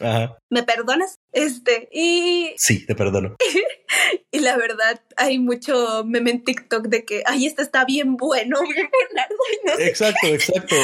[0.00, 0.38] Ajá.
[0.48, 1.18] ¿Me perdonas?
[1.32, 2.54] Este, y...
[2.56, 3.36] Sí, te perdono.
[4.30, 8.60] y la verdad, hay mucho meme en TikTok de que, ay, este está bien bueno,
[8.62, 9.36] bien Bernardo.
[9.80, 10.74] exacto, exacto.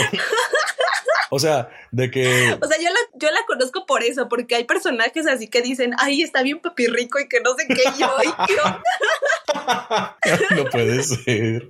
[1.31, 2.27] O sea, de que.
[2.61, 5.93] O sea, yo la, yo la conozco por eso, porque hay personajes así que dicen,
[5.99, 8.15] ay, está bien papi rico y que no sé qué yo.
[8.23, 8.29] Y
[10.55, 11.67] no puede ser.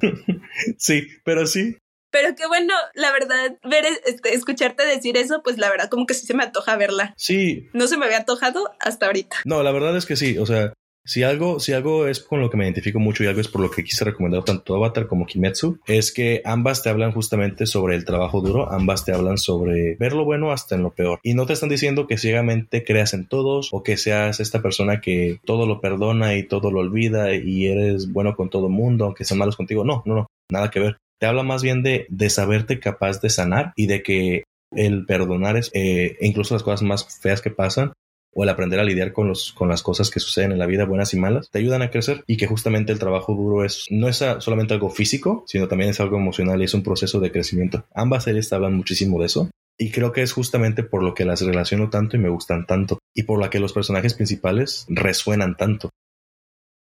[0.77, 1.79] Sí, pero sí.
[2.15, 6.15] Pero qué bueno, la verdad, ver, este, escucharte decir eso, pues la verdad, como que
[6.15, 7.13] sí se me antoja verla.
[7.17, 7.67] Sí.
[7.73, 9.39] No se me había antojado hasta ahorita.
[9.45, 10.39] No, la verdad es que sí.
[10.39, 10.73] O sea,
[11.05, 13.63] si algo, si algo es con lo que me identifico mucho y algo es por
[13.63, 17.97] lo que quise recomendar tanto Avatar como Kimetsu, es que ambas te hablan justamente sobre
[17.97, 21.19] el trabajo duro, ambas te hablan sobre ver lo bueno hasta en lo peor.
[21.25, 25.01] Y no te están diciendo que ciegamente creas en todos o que seas esta persona
[25.01, 29.25] que todo lo perdona y todo lo olvida y eres bueno con todo mundo, aunque
[29.25, 29.85] sean malos contigo.
[29.85, 30.97] No, no, no, nada que ver.
[31.19, 35.57] Te habla más bien de, de saberte capaz de sanar y de que el perdonar
[35.57, 37.93] es, eh, incluso las cosas más feas que pasan,
[38.35, 40.85] o el aprender a lidiar con, los, con las cosas que suceden en la vida,
[40.85, 44.09] buenas y malas, te ayudan a crecer y que justamente el trabajo duro es, no
[44.09, 47.85] es solamente algo físico, sino también es algo emocional y es un proceso de crecimiento.
[47.95, 49.51] Ambas series hablan muchísimo de eso.
[49.79, 52.99] Y creo que es justamente por lo que las relaciono tanto y me gustan tanto,
[53.13, 55.91] y por la que los personajes principales resuenan tanto.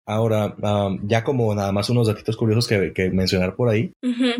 [0.07, 0.55] Ahora,
[1.03, 3.91] ya como nada más unos datitos curiosos que, mencionar por ahí,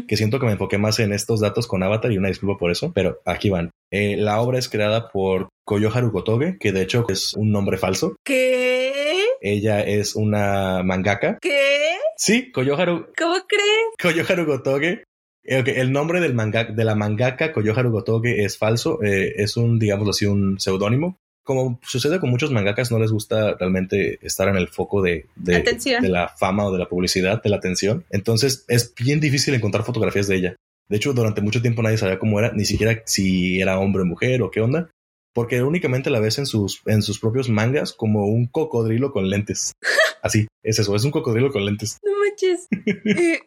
[0.08, 2.72] que siento que me enfoqué más en estos datos con Avatar y una disculpa por
[2.72, 3.72] eso, pero aquí van.
[3.92, 8.16] Eh, la obra es creada por Koyoharu Gotoge, que de hecho es un nombre falso.
[8.24, 9.26] ¿Qué?
[9.42, 11.38] Ella es una mangaka.
[11.42, 11.98] ¿Qué?
[12.16, 13.08] Sí, Koyoharu.
[13.18, 13.94] ¿Cómo crees?
[14.02, 15.04] Koyoharu Gotoge
[15.44, 19.80] eh, el nombre del manga, de la mangaka Koyoharu Gotoge es falso, eh, es un,
[19.80, 21.18] digamos así, un seudónimo
[21.48, 25.64] como sucede con muchos mangakas, no les gusta realmente estar en el foco de, de,
[25.64, 28.04] de, la fama o de la publicidad, de la atención.
[28.10, 30.56] Entonces es bien difícil encontrar fotografías de ella.
[30.90, 34.06] De hecho, durante mucho tiempo nadie sabía cómo era, ni siquiera si era hombre o
[34.06, 34.90] mujer o qué onda,
[35.34, 39.72] porque únicamente la ves en sus, en sus propios mangas como un cocodrilo con lentes.
[40.22, 41.98] Así, es eso, es un cocodrilo con lentes.
[42.04, 42.68] No manches.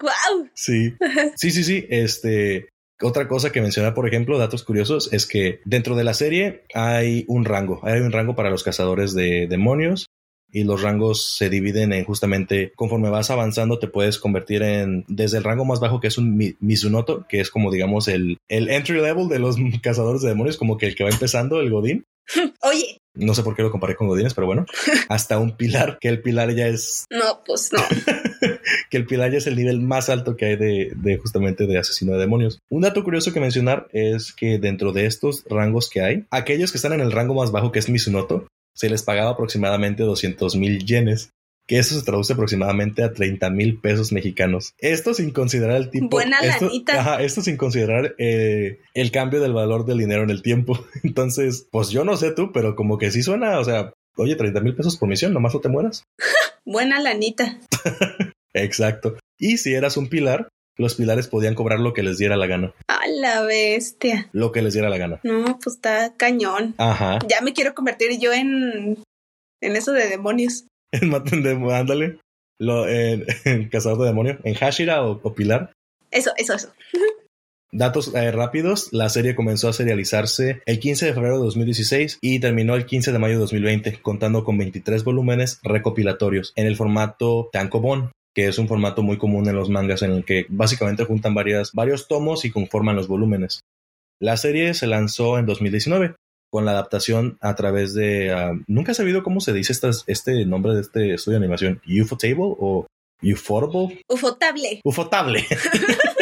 [0.00, 0.44] ¡Guau!
[0.46, 0.94] Eh, sí.
[1.36, 1.86] Sí, sí, sí.
[1.90, 2.70] Este,
[3.02, 7.24] otra cosa que mencionar, por ejemplo, datos curiosos, es que dentro de la serie hay
[7.28, 10.06] un rango, hay un rango para los cazadores de demonios
[10.50, 15.38] y los rangos se dividen en justamente conforme vas avanzando te puedes convertir en desde
[15.38, 19.00] el rango más bajo que es un Mizunoto, que es como digamos el, el entry
[19.00, 22.04] level de los cazadores de demonios, como que el que va empezando, el Godín.
[22.62, 22.98] Oye.
[23.16, 24.66] No sé por qué lo comparé con Godines, pero bueno,
[25.08, 27.06] hasta un pilar, que el pilar ya es...
[27.10, 27.80] No, pues no.
[28.90, 31.78] que el pilar ya es el nivel más alto que hay de, de, justamente de
[31.78, 32.60] asesino de demonios.
[32.70, 36.78] Un dato curioso que mencionar es que dentro de estos rangos que hay, aquellos que
[36.78, 38.46] están en el rango más bajo, que es Mizunoto,
[38.76, 41.30] se les pagaba aproximadamente 200 mil yenes,
[41.66, 44.74] que eso se traduce aproximadamente a 30 mil pesos mexicanos.
[44.78, 46.08] Esto sin considerar el tipo...
[46.08, 47.00] Buena esto, lanita.
[47.00, 50.78] Ajá, esto sin considerar eh, el cambio del valor del dinero en el tiempo.
[51.02, 54.60] Entonces, pues yo no sé tú, pero como que sí suena, o sea, oye, 30
[54.60, 56.04] mil pesos por misión, nomás no te mueras.
[56.64, 57.58] Buena lanita.
[58.54, 59.18] Exacto.
[59.38, 60.48] Y si eras un pilar,
[60.78, 62.74] los pilares podían cobrar lo que les diera la gana.
[62.88, 64.28] A la bestia.
[64.32, 65.20] Lo que les diera la gana.
[65.24, 66.74] No, pues está cañón.
[66.78, 67.18] Ajá.
[67.28, 69.02] Ya me quiero convertir yo en.
[69.60, 70.66] en eso de demonios.
[71.32, 72.18] En de ándale.
[72.58, 74.38] Lo, en, en, cazador de demonios.
[74.44, 75.72] En Hashira o, o Pilar.
[76.10, 76.72] Eso, eso, eso.
[77.72, 82.38] Datos eh, rápidos, la serie comenzó a serializarse el 15 de febrero de 2016 y
[82.38, 87.50] terminó el 15 de mayo de 2020, contando con 23 volúmenes recopilatorios en el formato
[87.52, 91.32] tankobon que es un formato muy común en los mangas en el que básicamente juntan
[91.32, 93.60] varias, varios tomos y conforman los volúmenes.
[94.20, 96.16] La serie se lanzó en 2019
[96.56, 98.34] con la adaptación a través de...
[98.34, 99.74] Uh, Nunca he sabido cómo se dice
[100.06, 101.82] este nombre de este estudio de animación.
[101.84, 102.86] ¿Ufotable o
[103.20, 104.00] Ufotable?
[104.08, 104.80] Ufotable.
[104.82, 105.44] Ufotable.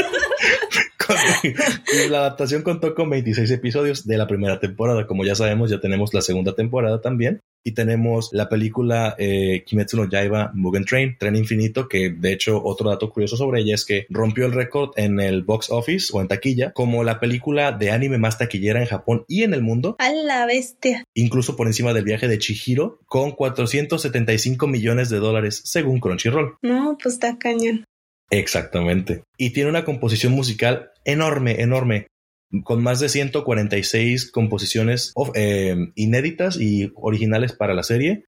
[2.10, 5.06] la adaptación contó con 26 episodios de la primera temporada.
[5.06, 7.40] Como ya sabemos, ya tenemos la segunda temporada también.
[7.66, 12.62] Y tenemos la película eh, Kimetsu no Yaiba Mugen Train, Tren Infinito, que de hecho
[12.62, 16.20] otro dato curioso sobre ella es que rompió el récord en el box office o
[16.20, 19.96] en taquilla como la película de anime más taquillera en Japón y en el mundo.
[19.98, 21.04] A la bestia.
[21.14, 26.56] Incluso por encima del viaje de Chihiro con 475 millones de dólares según Crunchyroll.
[26.60, 27.84] No, pues está cañón.
[28.30, 29.22] Exactamente.
[29.38, 32.06] Y tiene una composición musical enorme, enorme,
[32.62, 38.24] con más de 146 composiciones eh, inéditas y originales para la serie,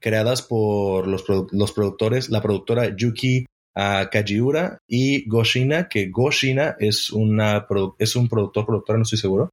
[0.00, 6.76] creadas por los, produ los productores, la productora Yuki uh, Kajiura y Goshina, que Goshina
[6.78, 7.66] es, una
[7.98, 9.50] es un productor, productora, no estoy seguro,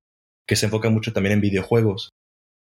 [0.47, 2.09] que se enfoca mucho también en videojuegos.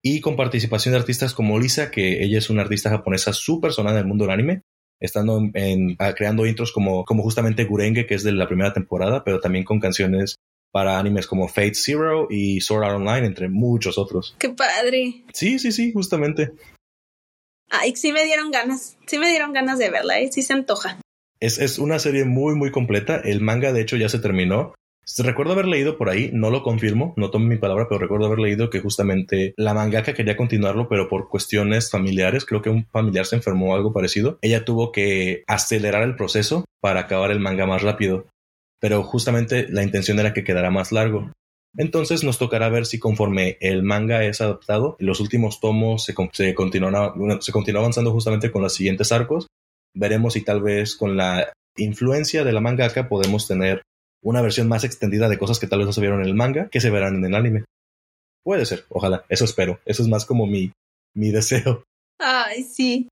[0.04, 3.98] Y con participación de artistas como Lisa, que ella es una artista japonesa súper sonada
[3.98, 4.62] en el mundo del anime,
[5.00, 9.24] estando en, en, creando intros como, como justamente Gurenge, que es de la primera temporada,
[9.24, 10.38] pero también con canciones
[10.72, 14.36] para animes como Fate Zero y Sword Art Online, entre muchos otros.
[14.38, 15.24] ¡Qué padre!
[15.34, 16.52] Sí, sí, sí, justamente.
[17.70, 20.30] Ay, sí me dieron ganas, sí me dieron ganas de verla, ¿eh?
[20.32, 21.00] sí se antoja.
[21.40, 23.18] Es, es una serie muy, muy completa.
[23.18, 24.74] El manga, de hecho, ya se terminó.
[25.18, 28.40] Recuerdo haber leído por ahí, no lo confirmo, no tomo mi palabra, pero recuerdo haber
[28.40, 33.26] leído que justamente la mangaka quería continuarlo, pero por cuestiones familiares, creo que un familiar
[33.26, 34.40] se enfermó o algo parecido.
[34.42, 38.28] Ella tuvo que acelerar el proceso para acabar el manga más rápido,
[38.80, 41.32] pero justamente la intención era que quedara más largo.
[41.78, 46.56] Entonces nos tocará ver si conforme el manga es adaptado, los últimos tomos se, se,
[47.76, 49.48] avanzando justamente con los siguientes arcos.
[49.94, 53.82] Veremos si tal vez con la influencia de la mangaka podemos tener
[54.26, 56.68] una versión más extendida de cosas que tal vez no se vieron en el manga
[56.70, 57.64] que se verán en el anime.
[58.44, 59.80] Puede ser, ojalá, eso espero.
[59.86, 60.72] Eso es más como mi,
[61.16, 61.84] mi deseo.
[62.20, 63.08] Ay, sí.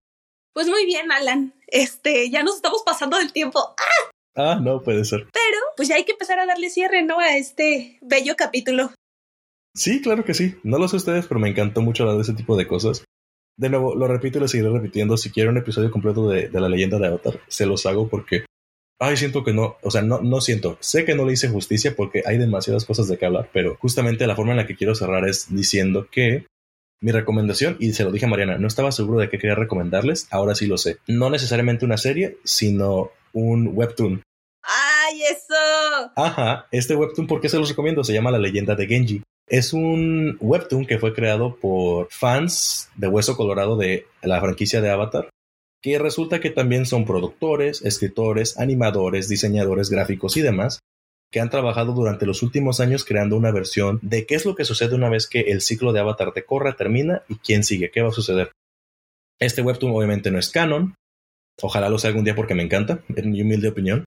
[0.54, 1.54] Pues muy bien, Alan.
[1.68, 3.60] Este, ya nos estamos pasando del tiempo.
[3.78, 4.12] ¡Ah!
[4.36, 5.28] Ah, no puede ser.
[5.32, 7.20] Pero, pues ya hay que empezar a darle cierre, ¿no?
[7.20, 8.92] A este bello capítulo.
[9.76, 10.56] Sí, claro que sí.
[10.64, 13.04] No lo sé ustedes, pero me encantó mucho hablar de ese tipo de cosas.
[13.56, 15.18] De nuevo, lo repito y lo seguiré repitiendo.
[15.18, 18.46] Si quiero un episodio completo de, de la leyenda de Avatar, se los hago porque
[19.00, 21.96] ay, siento que no, o sea, no, no siento, sé que no le hice justicia
[21.96, 24.96] porque hay demasiadas cosas de qué hablar, pero justamente la forma en la que quiero
[24.96, 26.46] cerrar es diciendo que
[27.02, 30.28] mi recomendación, y se lo dije a Mariana, no estaba seguro de qué quería recomendarles,
[30.32, 31.00] ahora sí lo sé.
[31.06, 34.24] No necesariamente una serie, sino un webtoon.
[34.64, 36.12] ¡Ay, eso!
[36.16, 38.06] Ajá, este webtoon, ¿por qué se los recomiendo?
[38.06, 39.22] Se llama La leyenda de Genji.
[39.50, 44.90] Es un webtoon que fue creado por fans de Hueso Colorado de la franquicia de
[44.90, 45.28] Avatar
[45.84, 50.80] que resulta que también son productores, escritores, animadores, diseñadores gráficos y demás,
[51.30, 54.64] que han trabajado durante los últimos años creando una versión de qué es lo que
[54.64, 58.02] sucede una vez que el ciclo de Avatar de Korra termina y quién sigue, qué
[58.02, 58.52] va a suceder.
[59.40, 60.96] Este webtoon obviamente no es canon,
[61.62, 64.06] ojalá lo sea algún día porque me encanta, en mi humilde opinión.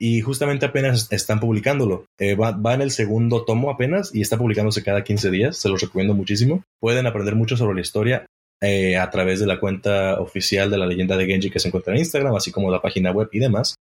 [0.00, 2.06] Y justamente apenas están publicándolo.
[2.18, 5.56] Eh, va, va, en el segundo tomo apenas y está publicándose cada 15 días.
[5.56, 6.64] Se los recomiendo muchísimo.
[6.80, 8.26] Pueden aprender mucho sobre la historia
[8.60, 11.92] eh, a través de la cuenta oficial de la leyenda de Genji que se encuentra
[11.92, 13.74] en Instagram, así como la página web y demás.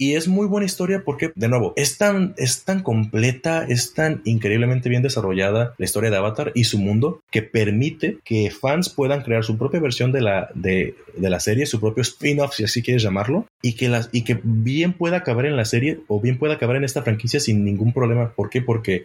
[0.00, 4.22] Y es muy buena historia porque, de nuevo, es tan, es tan completa, es tan
[4.24, 9.20] increíblemente bien desarrollada la historia de Avatar y su mundo que permite que fans puedan
[9.20, 13.02] crear su propia versión de la, de, la serie, su propio spin-off, si así quieres
[13.02, 16.76] llamarlo, y que, y que bien pueda caber en la serie o bien pueda caber
[16.76, 18.32] en esta franquicia sin ningún problema.
[18.34, 18.62] ¿Por qué?
[18.62, 19.04] Porque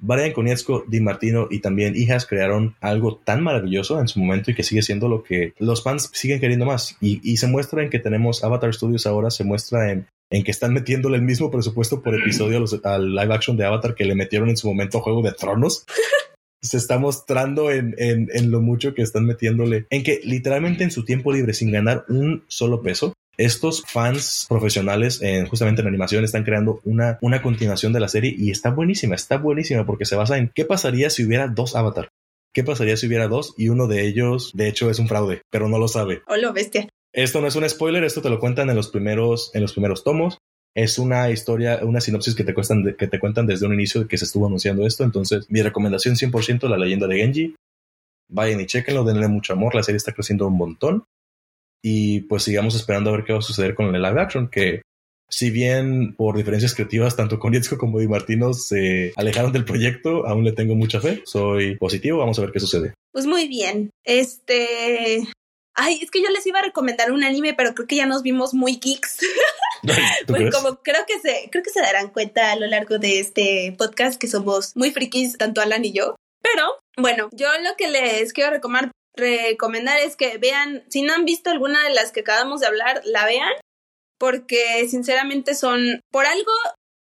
[0.00, 4.54] Brian Konietzko, Di Martino y también Hijas crearon algo tan maravilloso en su momento y
[4.54, 6.96] que sigue siendo lo que los fans siguen queriendo más.
[7.00, 10.52] Y, y se muestra en que tenemos Avatar Studios ahora, se muestra en en que
[10.52, 14.48] están metiéndole el mismo presupuesto por episodio al live action de Avatar que le metieron
[14.48, 15.84] en su momento a Juego de Tronos.
[16.62, 20.90] Se está mostrando en, en, en, lo mucho que están metiéndole, en que literalmente en
[20.90, 26.24] su tiempo libre, sin ganar un solo peso, estos fans profesionales en, justamente en animación
[26.24, 30.16] están creando una, una continuación de la serie y está buenísima, está buenísima porque se
[30.16, 32.10] basa en qué pasaría si hubiera dos Avatar.
[32.52, 35.68] ¿Qué pasaría si hubiera dos y uno de ellos, de hecho, es un fraude, pero
[35.68, 36.22] no lo sabe?
[36.26, 36.88] O lo bestia.
[37.12, 40.02] Esto no es un spoiler, esto te lo cuentan en los primeros, en los primeros
[40.02, 40.38] tomos.
[40.74, 44.18] Es una historia, una sinopsis que te, cuestan, que te cuentan desde un inicio que
[44.18, 45.04] se estuvo anunciando esto.
[45.04, 47.54] Entonces, mi recomendación 100% la leyenda de Genji.
[48.28, 49.74] Vayan y chequenlo, denle mucho amor.
[49.74, 51.04] La serie está creciendo un montón.
[51.82, 54.82] Y pues sigamos esperando a ver qué va a suceder con el live action, que
[55.28, 60.44] si bien por diferencias creativas, tanto Konietzko como Di Martino se alejaron del proyecto, aún
[60.44, 61.22] le tengo mucha fe.
[61.24, 62.94] Soy positivo, vamos a ver qué sucede.
[63.12, 63.90] Pues muy bien.
[64.04, 65.22] Este,
[65.74, 68.22] Ay, es que yo les iba a recomendar un anime, pero creo que ya nos
[68.22, 69.18] vimos muy geeks.
[70.26, 73.74] pues como creo que se, creo que se darán cuenta a lo largo de este
[73.78, 76.16] podcast que somos muy frikis, tanto Alan y yo.
[76.42, 81.24] Pero bueno, yo lo que les quiero recomendar, recomendar es que vean, si no han
[81.24, 83.52] visto alguna de las que acabamos de hablar, la vean,
[84.18, 86.52] porque sinceramente son, por algo,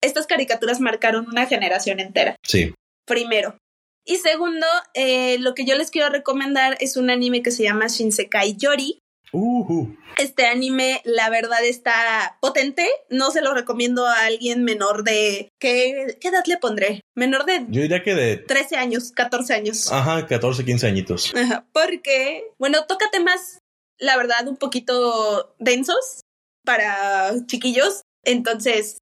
[0.03, 2.37] estas caricaturas marcaron una generación entera.
[2.43, 2.75] Sí.
[3.07, 3.57] Primero.
[4.05, 7.87] Y segundo, eh, lo que yo les quiero recomendar es un anime que se llama
[7.87, 8.99] Shinsekai Yori.
[9.33, 12.87] Uh Este anime, la verdad, está potente.
[13.09, 15.49] No se lo recomiendo a alguien menor de.
[15.59, 17.01] ¿Qué, qué edad le pondré?
[17.17, 17.65] Menor de.
[17.69, 18.37] Yo diría que de.
[18.37, 19.91] 13 años, 14 años.
[19.91, 21.33] Ajá, 14, 15 añitos.
[21.35, 23.59] Ajá, porque, bueno, toca temas,
[23.99, 26.21] la verdad, un poquito densos
[26.65, 28.03] para chiquillos.
[28.25, 28.99] Entonces,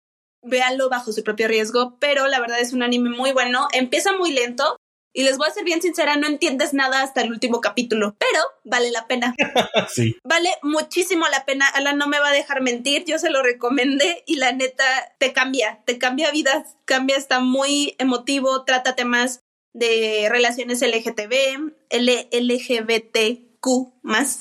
[0.46, 1.96] véanlo bajo su propio riesgo.
[1.98, 3.66] Pero la verdad es un anime muy bueno.
[3.72, 4.76] Empieza muy lento
[5.12, 8.40] y les voy a ser bien sincera, no entiendes nada hasta el último capítulo, pero
[8.64, 9.34] vale la pena.
[9.92, 10.16] sí.
[10.24, 11.66] Vale muchísimo la pena.
[11.66, 14.84] Alan no me va a dejar mentir, yo se lo recomendé y la neta
[15.18, 19.40] te cambia, te cambia vidas, cambia, está muy emotivo, trata temas
[19.72, 23.66] de relaciones LGTB, L LGBTQ
[24.02, 24.40] más.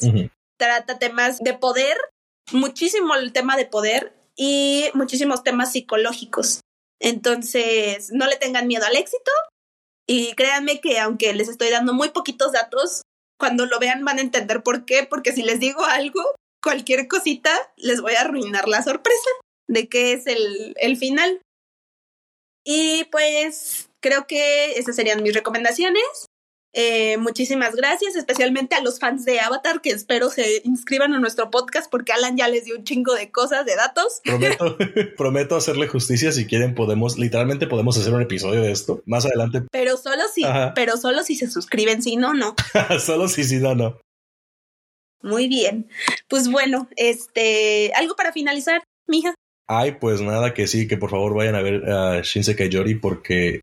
[0.57, 1.97] Trata temas de poder,
[2.51, 6.61] muchísimo el tema de poder y muchísimos temas psicológicos.
[6.99, 9.31] Entonces, no le tengan miedo al éxito,
[10.09, 13.03] y créanme que aunque les estoy dando muy poquitos datos,
[13.39, 16.19] cuando lo vean van a entender por qué, porque si les digo algo,
[16.63, 19.29] cualquier cosita, les voy a arruinar la sorpresa
[19.67, 21.39] de qué es el, el final.
[22.65, 26.25] Y pues creo que esas serían mis recomendaciones.
[26.73, 31.49] Eh, muchísimas gracias, especialmente a los fans de Avatar que espero se inscriban a nuestro
[31.49, 34.21] podcast porque Alan ya les dio un chingo de cosas, de datos.
[34.23, 34.77] Prometo,
[35.17, 36.31] prometo hacerle justicia.
[36.31, 39.63] Si quieren, podemos, literalmente podemos hacer un episodio de esto más adelante.
[39.71, 40.43] Pero solo si,
[40.75, 42.55] pero solo si se suscriben, si no, no.
[42.99, 43.99] solo si si no, no.
[45.21, 45.89] Muy bien.
[46.27, 49.33] Pues bueno, este, algo para finalizar, mija.
[49.67, 53.61] Ay, pues nada, que sí, que por favor vayan a ver a Shinsekai Yori porque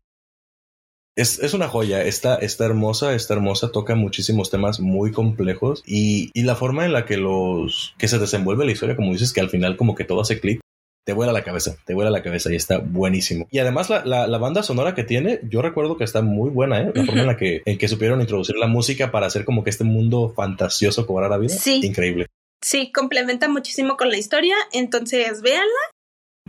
[1.17, 6.29] es, es, una joya, está, está hermosa, está hermosa, toca muchísimos temas muy complejos y,
[6.33, 9.41] y, la forma en la que los que se desenvuelve la historia, como dices, que
[9.41, 10.61] al final como que todo hace clic,
[11.07, 13.47] te vuela la cabeza, te vuela la cabeza y está buenísimo.
[13.49, 16.81] Y además la, la, la banda sonora que tiene, yo recuerdo que está muy buena,
[16.81, 16.91] ¿eh?
[16.93, 19.69] La forma en la que, en que supieron introducir la música para hacer como que
[19.69, 21.55] este mundo fantasioso cobrara vida.
[21.55, 21.79] Sí.
[21.83, 22.27] Increíble.
[22.61, 25.71] Sí, complementa muchísimo con la historia, entonces véanla.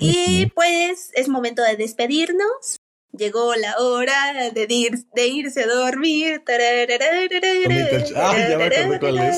[0.00, 2.78] Y pues es momento de despedirnos.
[3.12, 6.42] Llegó la hora de, ir, de irse a dormir.
[8.14, 9.36] Ah, ya me acordé cuál es.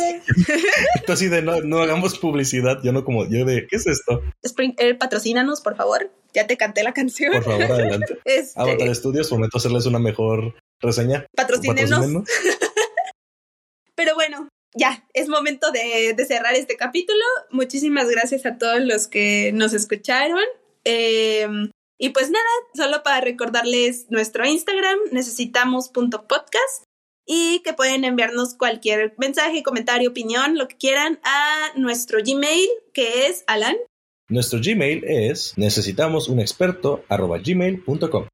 [0.96, 2.82] Esto así de no, no, hagamos publicidad.
[2.82, 4.22] Yo no como, yo de, ¿qué es esto?
[4.42, 6.10] Spring Air, patrocínanos, por favor.
[6.34, 7.32] Ya te canté la canción.
[7.32, 8.18] Por favor, adelante.
[8.24, 8.60] Este...
[8.60, 11.26] Avatar Studios, prometo hacerles una mejor reseña.
[11.36, 12.24] Patrocínenos.
[13.94, 17.24] Pero bueno, ya, es momento de, de cerrar este capítulo.
[17.50, 20.44] Muchísimas gracias a todos los que nos escucharon
[22.00, 22.44] y pues nada,
[22.74, 26.84] solo para recordarles nuestro Instagram, necesitamos.podcast
[27.26, 33.26] y que pueden enviarnos cualquier mensaje, comentario, opinión, lo que quieran a nuestro Gmail, que
[33.26, 33.76] es Alan.
[34.30, 38.28] Nuestro Gmail es necesitamosunexperto.gmail.com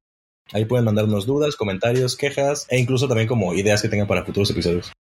[0.53, 4.49] Ahí pueden mandarnos dudas, comentarios, quejas e incluso también como ideas que tengan para futuros
[4.49, 4.93] episodios.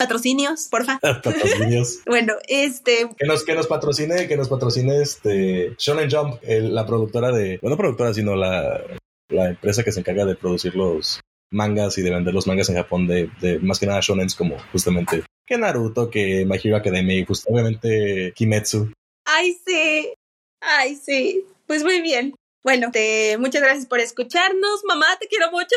[0.00, 0.98] Patrocinios, porfa.
[1.02, 2.00] Patrocinios.
[2.06, 3.08] bueno, este.
[3.16, 7.58] Que nos, que nos patrocine, que nos patrocine este Shonen Jump, la productora de.
[7.60, 8.80] Bueno, no productora, sino la,
[9.28, 11.20] la empresa que se encarga de producir los
[11.52, 14.56] mangas y de vender los mangas en Japón de, de más que nada shonens como
[14.72, 18.92] justamente que Naruto, que My Hero Academia y pues obviamente Kimetsu.
[19.26, 20.14] Ay, sí.
[20.60, 21.44] Ay, sí.
[21.66, 22.34] Pues muy bien.
[22.62, 24.82] Bueno, te, muchas gracias por escucharnos.
[24.86, 25.76] Mamá, te quiero mucho.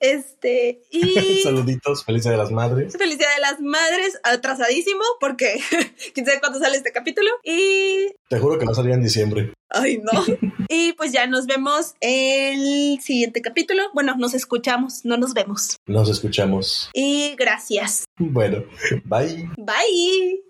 [0.00, 1.42] Este, y.
[1.42, 2.96] Saluditos, felicidad de las madres.
[2.96, 5.58] Felicidad de las madres, atrasadísimo, porque
[6.14, 7.30] quién sabe cuándo sale este capítulo.
[7.42, 8.12] Y.
[8.28, 9.52] Te juro que va a salir en diciembre.
[9.70, 10.24] Ay, no.
[10.68, 13.84] y pues ya nos vemos el siguiente capítulo.
[13.94, 15.76] Bueno, nos escuchamos, no nos vemos.
[15.86, 16.90] Nos escuchamos.
[16.92, 18.04] Y gracias.
[18.18, 18.64] Bueno,
[19.04, 19.48] bye.
[19.56, 20.47] Bye.